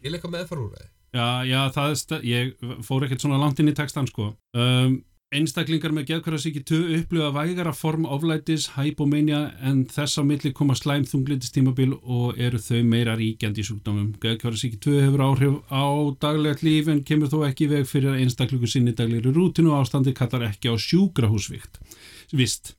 [0.00, 2.54] til eitthvað meðfarúræði já, já, það er ég
[2.86, 4.32] fór ekkert svona langt inn í textan sko.
[4.56, 4.98] Um,
[5.34, 11.02] einstaklingar með geðkværisíki 2 upplifa vægara form oflætis hypomania en þess á milli koma slæm
[11.10, 14.12] þunglindistímabil og eru þau meira ríkjandi í sjúkdómum.
[14.22, 15.86] Geðkværisíki 2 hefur áhrif á
[16.22, 20.14] daglegt líf en kemur þó ekki veg fyrir að einstaklingu sinni daglegri rútinu og ástandi
[20.14, 21.82] kallar ekki á sjúkrahúsvikt.
[22.30, 22.76] Vist,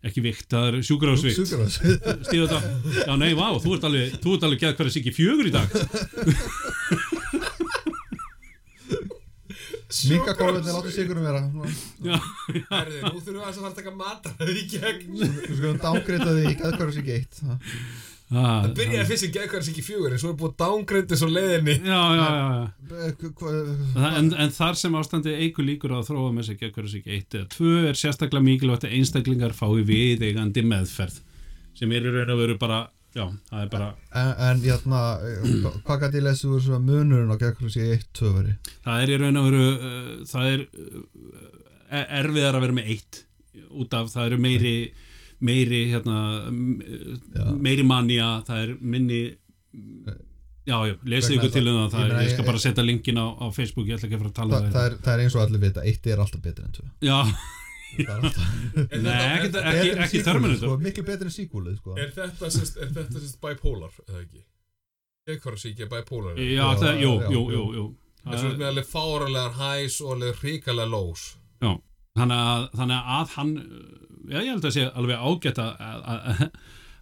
[0.00, 1.36] ekki vikt, það er sjúkrahúsvikt.
[1.36, 1.80] Sjúkrahús.
[2.30, 2.74] Stíðu þetta?
[3.04, 5.68] Já, nei, vá, þú ert alveg, alveg geðkværisíki fjögur í dag.
[10.10, 11.40] Minka kólvetni láta sigurum vera
[12.06, 12.16] Já,
[12.70, 15.18] Herði, nú þurfum við að fara að taka matar í gegn.
[15.18, 17.42] Við skulum dángreita því ekki að hverju sig eitt
[18.30, 21.72] Ah, það byrjaði fyrst geðkvæðars ekki fjögur en svo er búið dángrendi svo leiðinni.
[21.82, 22.44] Já, já, já,
[22.92, 23.30] já.
[23.40, 26.62] Hvað En, en þar sem ástandi eigur líkur á að þróa með sig
[26.92, 31.18] sig eitt eða tvö er sérstaklega mikilvægt að einstaklingar fái viðeigandi meðferð
[31.80, 32.78] sem er í raun og veru bara
[33.16, 33.88] já, það er bara,
[34.20, 35.00] En, en játna,
[35.86, 38.56] hvað gæti ég lesi úr svona munurinn á gegn sig eitt tvöfari
[38.86, 43.22] það er í raun og veru uh, það er uh, erfiðar að vera með eitt
[43.70, 44.74] út af það eru meiri
[45.40, 47.46] meiri hérna Já.
[47.56, 49.22] meiri manja, það er minni
[50.68, 53.20] já, já, lesið ykkur til um það, það ég er, ég skal bara setja linkin
[53.20, 55.22] á, á Facebook, ég ætla ekki að fara að tala um það, er, það er
[55.24, 56.86] eins og allir vita, eitt er alltaf betur en tvö.
[57.08, 57.16] Já,
[57.98, 58.10] Er
[58.90, 61.96] Er nei, ekki, er- Terminator sko, Miklu betur en síkúlið sko.
[61.98, 64.44] Er þetta sérst, er þetta sérst bipolar, eða ekki?
[65.30, 67.66] Ekki er bipolar já, Já, það, jú, já, jú, jú.
[67.76, 67.84] jú.
[68.20, 71.28] Það er svona með alveg fáralegar hæs og alveg hrikalega lós
[72.18, 73.52] þannig að, þannig að hann
[74.30, 76.44] já, ég held að sé alveg ágætt að að, að,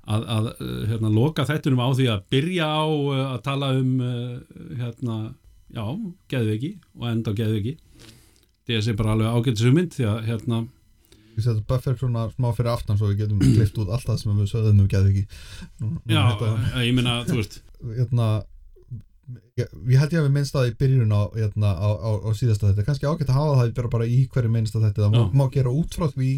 [0.08, 0.48] að, að
[0.92, 4.34] hérna, loka þettunum á því að byrja á uh, að tala um uh,
[4.78, 5.18] hérna,
[5.74, 5.84] já,
[6.32, 7.76] geðviki og enda á geðviki
[8.68, 10.62] það sé bara alveg ágætt þessu mynd því að hérna,
[11.38, 14.38] Við setjum buffer svona smá fyrir aftan svo við getum klift út allt það sem
[14.40, 15.24] við sögðum um geðu ekki
[16.10, 16.22] já,
[16.82, 17.60] ég meina, þú veist.
[17.94, 18.30] Hérna
[19.58, 22.30] ég, ég held ég að við minnst það í byrjun á, hérna, á, á, á
[22.36, 25.22] síðasta þetta kannski ágætt að hafa það bara, bara í hverju minnst þetta það má,
[25.42, 26.32] má gera út frá því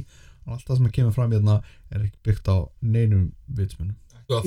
[0.46, 1.56] að allt það sem kemur fram hérna
[1.90, 3.96] er ekki byggt á neinum vitsmunum.
[3.96, 4.09] að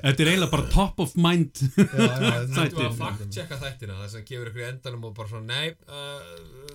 [0.00, 2.90] þetta er eiginlega bara top of mind já, já, Þættir.
[2.98, 6.20] fakt-checka þættina það sem gefur ykkur í endanum og bara svona nei, uh,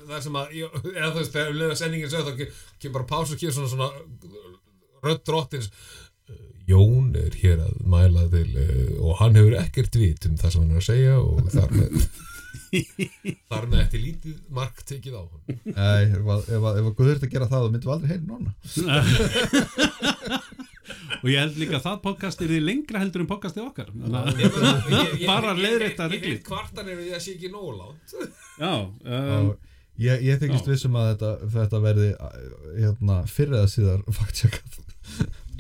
[0.08, 2.52] það er sem að jú, eða þú veist, þegar leiða sendingin sögð þá ke-
[2.84, 3.90] kemur bara pás og kemur svona svona
[5.06, 10.30] rödd drottins uh, Jón er hér að mæla til uh, og hann hefur ekkert vit
[10.30, 12.08] um það sem hann er að segja og þar með
[13.52, 15.42] þar með eftir lítið mark tekið á hann
[15.76, 18.12] Nei, ef, að- ef, að- ef að Guður þetta gera það þá myndum við aldrei
[18.14, 18.50] heyri núna.
[21.26, 23.88] Og ég held líka að það podcast er lengra heldur en podcastið okkar.
[23.90, 24.10] Að-
[25.26, 25.54] Bara
[26.10, 26.36] ég- reglur.
[26.36, 28.16] ég kvartan er við það sé ekki nógu langt.
[28.62, 29.50] Já, um,
[30.06, 32.10] ég, ég þykist vissum að þetta, þetta verði
[32.84, 34.82] hérna, fyrir eða síðar faktjekað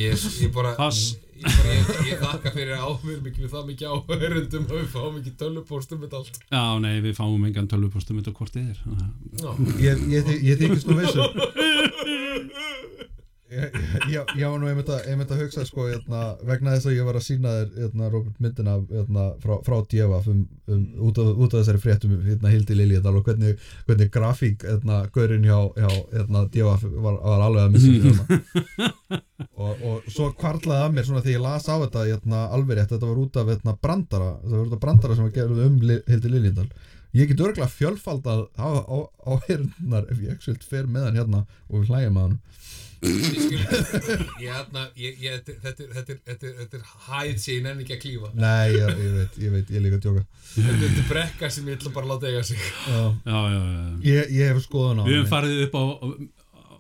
[0.02, 1.16] ég, ég bara Pass.
[1.36, 6.36] Ég, þakka fyrir ámur miklu það mikið áhörundum og við fáum ekki tölvupóstum með allt.
[6.54, 8.80] Já, nei, við fáum engan tölvupostum þetta hvort þið er.
[9.42, 9.50] Já.
[9.84, 11.30] ég, ég, þy- ég þykist nú vissum
[13.56, 17.26] ég, var nú einmitt að, að hugsa sko, hérna, vegna þess að ég var að
[17.26, 20.42] sína þér hérna, Robert myndina hérna, frá, frá Djefaf um,
[20.72, 23.56] um, út, út af þessari fréttum Hildi Lilíðal og hvernig,
[23.90, 24.66] hvernig grafík
[25.16, 28.40] gaurinn hjá, hjá Djefaf var, var alveg að missa
[29.66, 33.12] og, og svo kvarlaði að mér svona þegar ég las á þetta alveg rétt, þetta
[33.12, 36.70] var út af brandara það var út af brandara sem var gerð um Hildi Lilíðal
[37.16, 41.44] ég get örgulega fjölfaldað á, á, á hérnar ef ég ekki fer með hann hérna
[41.70, 42.40] og við hlægjum að hann
[43.06, 43.66] Ég skil-
[44.42, 47.98] ég hérna ég, ég, þetta, þetta, er- þetta, þetta, þetta hæð sem ég nenni ekki
[47.98, 50.26] að klífa Nei, ég, ég veit, ég veit, ég er líka að djóka
[50.56, 53.02] þetta er brekka sem ég ætla bara að láta eiga sig Já.
[53.26, 53.84] já, já, já.
[54.10, 55.34] Ég, ég hef skoðun á við höfum henni.
[55.36, 55.84] farið upp á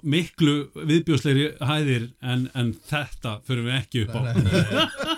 [0.06, 0.52] miklu
[0.86, 4.52] viðbjósleiri hæðir en, en þetta fyrir við ekki upp á Nei, nei.
[4.54, 5.15] nei,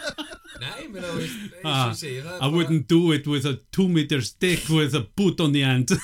[0.93, 3.45] mér að veist eins og Ah, ég segi það er I wouldn't do it with
[3.49, 5.87] a two meter stick with a boot on the end.
[5.93, 5.97] Ég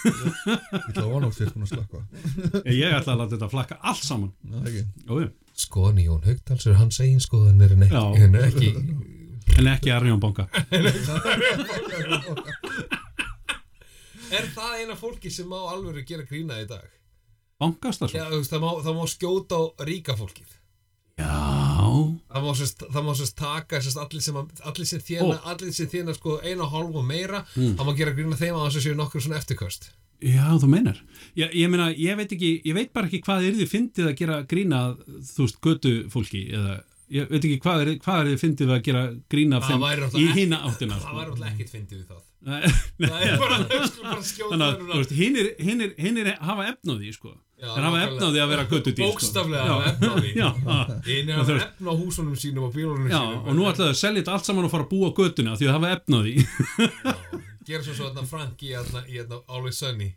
[0.89, 1.97] ætla að vona sér búin að slökka
[2.69, 4.31] ég ætla að láta þetta flakka allt saman.
[4.43, 4.83] Það er ekki.
[5.07, 5.29] Jú, jú.
[5.63, 8.69] skoðan í Jón Haugdals er hans eigin skoðan er en ekki, en ekki
[9.61, 10.47] en ekki Arjón Banka
[14.33, 16.87] er það eina fólki sem má alveg gera grína í dag?
[17.61, 20.49] Bankastar Já, það, má, það má skjóta á ríka fólkið
[21.19, 21.33] já,
[22.33, 25.73] það má sérst, það má sérst taka sérst allir sem, að- allir sem þjána allir
[25.75, 27.75] sem þjána sko einu og hálf og meira Mm.
[27.77, 29.91] það má gera grína þeim að þess að séu nokkur svona eftirköst
[30.23, 31.01] Já, þú meinar.
[31.35, 34.13] Ég, ég meina, ég veit ekki, ég veit bara ekki hvað er þið fyndið að
[34.21, 36.77] gera grína, að, þú veist, götu fólki, eða,
[37.11, 39.01] ég veit ekki hvað er, hvað er þið fyndið að gera
[39.33, 40.99] grína Það þeim væri í náttúrulega hína áttina.
[41.03, 42.61] það var alltaf ekkert fyndið við það Nei,
[43.03, 46.69] það er bara, það skulle bara skjóta Þannig að, þú veist, hinnir, hinnir, hinnir hafa
[46.71, 47.35] efnaði, sko.
[47.63, 48.11] Já, Þeir hafa nákvæmlega.
[48.11, 49.11] efnaði að vera göttudýr, sko.
[49.13, 49.71] bókstaflega Já.
[49.71, 50.47] hafa efna á því Já,
[51.13, 51.67] einu þú hafa veist.
[51.69, 54.45] efna á húsunum sínum og bílunum já, sínum og nú ætlaðu að selja þetta allt
[54.49, 56.33] saman og fara að búa göttuna því að hafa efnaði.
[57.63, 60.09] gera svo svo þarna Frank í þarna í þarna Always Sunny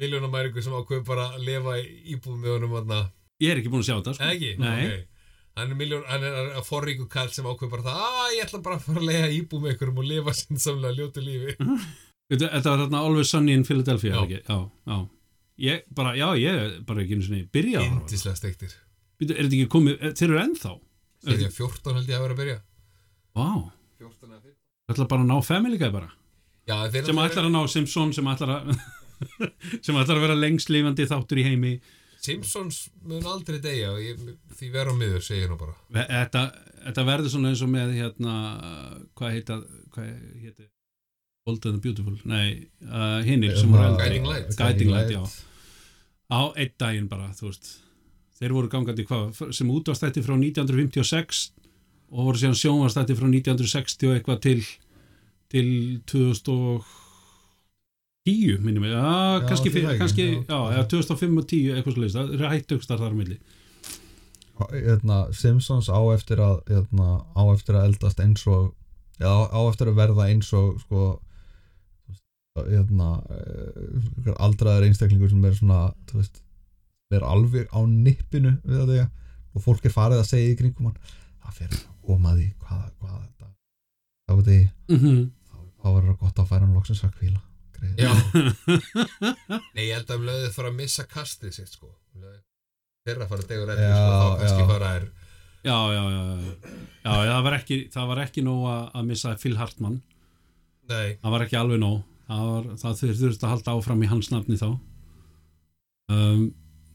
[0.00, 3.00] miljónamæringu sem ákveður bara að lifa í íbúðum með honum þarna
[3.42, 4.28] Ég er ekki búin að sjá þetta, sko.
[4.32, 4.50] ekki?
[4.62, 4.86] Nei.
[4.86, 5.08] Ok.
[5.60, 8.62] hann er miljón, hann er að forríku kall sem ákveður bara það að ég ætla
[8.64, 11.56] bara að fara að lega íbúð með ykkurum og lifa sinnsamlega ljótu lífi
[12.32, 14.24] Þetta var þarna Always Sunny in Philadelphia,
[15.60, 17.42] Ég bara, já, ég er bara ekki einu að horfa
[17.76, 18.00] á þetta.
[18.06, 18.72] indislega steiktir.
[19.20, 20.72] Veitu, Er þetta ekki komið, er- þeir eru ennþá?
[21.22, 22.58] þegar ég 14 held ég að vera að byrja.
[23.36, 23.48] Vá,
[23.98, 24.56] 14 eða 15
[24.88, 26.10] það ætlar bara að ná Family Guy bara?
[26.66, 28.72] Já, þeir sem ætlar að ná Simpson sem ætlar að
[29.86, 31.80] sem ætlar að vera lengst lifandi þáttur í heimi.
[32.22, 34.18] Simpsons mun aldrei deyja og ég,
[34.58, 35.74] því vera á miður segir nú bara.
[35.90, 36.42] Þetta,
[36.86, 38.34] þetta verður svona eins og með hérna,
[39.18, 39.56] hvað heita
[39.94, 40.10] hvað
[40.42, 40.66] heita
[41.46, 44.04] Old and Beautiful, nei, uh, hinnir sem voru eldri.
[44.06, 44.52] Guiding Light.
[44.58, 45.22] Guiding Light, já.
[46.30, 47.66] Á einn daginn bara, þú veist.
[48.38, 49.24] Þeir voru gangandi hvað,
[49.54, 51.50] sem útvarstætti frá 1956
[52.12, 54.60] og voru síðan sjónvarstætti frá 1960 og eitthvað til
[55.52, 55.68] til
[56.08, 60.38] 2010 minnum við, já, Já, kannski, ekki, kannski já.
[60.48, 63.36] já, eða 2005 og 10 eitthvað slúðist, það eru hættökstar þar á milli.
[64.72, 68.72] Hérna, Simpsons á eftir að hérna, á eftir að eldast eins og
[69.20, 71.00] á eftir að verða eins og sko
[72.60, 75.80] hérna eh, aldraður einstaklingur sem er svona
[76.12, 76.42] veist,
[77.12, 79.06] er alveg á nippinu við að þega
[79.52, 80.98] og fólk er farið að segja í kringum hann
[81.42, 81.78] það fer
[82.08, 83.48] ómaði hvað, hvað þetta
[84.26, 85.24] þá veit ég, mm -hmm.
[85.80, 87.40] þá verður það gott að færa hann loksins að kvíla
[89.74, 91.90] nei, ég held að um löðið fara að missa kastið sitt sko.
[92.14, 92.38] Um leið
[93.02, 95.08] þeirra fara að degur eftir sko, þá kannski bara er
[95.62, 96.22] já, já, já,
[97.02, 100.00] já, það var ekki það var ekki nóg að, að missa Phil Hartman.
[100.92, 101.98] Nei, það var ekki alveg nóg
[102.40, 104.68] var, það þur- þurfti að halda áfram í hans nafni þá.
[106.12, 106.42] Um,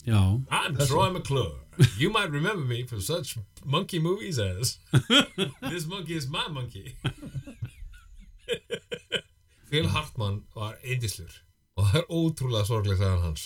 [0.05, 0.19] já.
[0.49, 1.55] I'm Troy McClure.
[1.99, 4.79] You might remember me from such monkey movies as
[5.69, 6.95] This monkey is my monkey.
[9.69, 11.33] Phil Hartman var eindislur
[11.77, 13.41] og það er ótrúlega sorglega sagðan hans.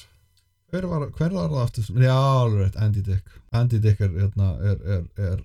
[0.72, 1.88] hver var, hver var það aftur?
[2.00, 3.26] Já, alveg rétt, Andy Dick.
[3.52, 5.42] Andy Dick er, hérna, er, er, er,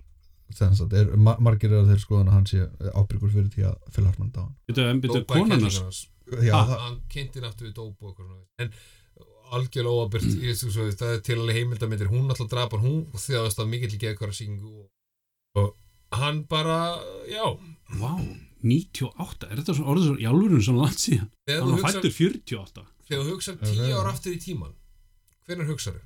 [0.55, 2.61] sem sagt, er ma margir er þeir skoðan að hann sé
[2.93, 5.41] ábyrgur fyrir því að Phil Hartman dá byrju, en byrju, Dópa
[6.43, 8.45] já, Ha, það, Hann kynnti náttúrulega dóp og eitthvað svona.
[8.63, 8.71] En
[9.57, 9.93] algjörlega
[10.51, 13.95] veist svo, það er til alveg heimildamindir, hún alltaf drapa hann, hún þjáðast af mikill
[14.01, 14.89] geðkvara syngu og,
[15.61, 16.79] og hann bara,
[17.31, 17.45] já,
[18.01, 18.11] Vá,
[18.67, 21.29] 98, er þetta svona orðið svo í alvörunum svona langt síðan?
[21.47, 23.71] þegar Hann var fættur 48 þegar þú hugsar Ok.
[23.71, 24.73] 10 ára aftur í tíman
[25.47, 26.01] hvernig hugsaðu?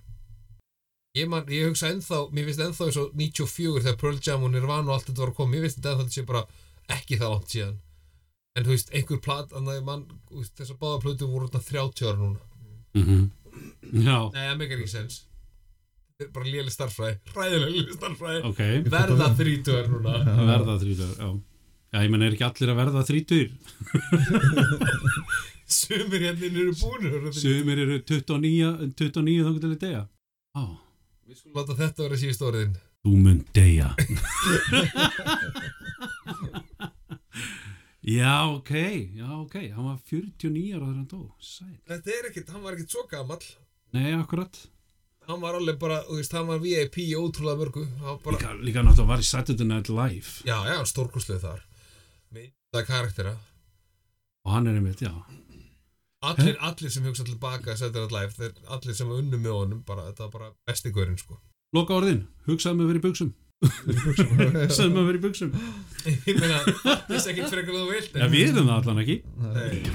[1.17, 4.53] Ég, man, ég hugsa ennþá, mér finnst ennþá eins og 94 þegar Pearl Jam og
[4.53, 6.43] Nirvana og allt þetta var að koma, mér finnst þetta ennþá þetta sé bara
[6.95, 7.79] ekki það langt síðan
[8.55, 12.41] en þú veist, einhver plat, þessar báða plötu voru þarna 30 ára núna.
[12.97, 13.05] Mm
[13.91, 15.15] Já, Nei, það meikar ekki sens.
[16.31, 18.59] Bara léli starffræði, ræðilega léli starffræði ok.
[18.93, 20.13] Verða 30 ára núna.
[20.51, 21.29] Verða 30, já.
[21.91, 23.51] Já, ég menn er ekki allir að verða 30
[25.81, 30.03] Sumir hérna eru búinir Sumir eru 29 29 þá getur við degja
[30.55, 30.63] Á,
[31.27, 32.71] Við skulum láta þetta vera síðust orðin.
[33.03, 33.89] Þú mun degja
[38.01, 38.71] Já, ok
[39.13, 41.19] Já, ok, hann var 49 ára þegar hann dó.
[41.39, 43.43] Sæl Þetta er ekkit, hann var ekkit svo gamall.
[43.93, 44.57] Nei, akkurat.
[45.27, 47.83] Hann var alveg bara, þú veist, hann var VIP í ótrúlega mörgu.
[48.01, 50.41] Bara, Líka, líka náttúrulega var í Saturday Night Live.
[50.49, 51.61] Já, já, stórkurslega þar.
[52.33, 53.35] Mynda karaktera
[54.41, 55.11] og hann er einmitt, já.
[56.25, 59.83] Allir, allir sem hugsa tilbaka Saturday Night Live, þeir, allir sem var unnu með honum
[59.85, 61.37] bara, Þetta var bara besti gaurinn, sko.
[61.77, 63.31] Loka orðin, hugsaði mig verið í buksum
[63.61, 65.51] Hugsaði mig verið í buksum
[66.25, 66.57] Ég meina,
[67.11, 69.17] þess ekkit frekar þú vilt Já, við erum það allan ekki.
[69.53, 69.85] Nei.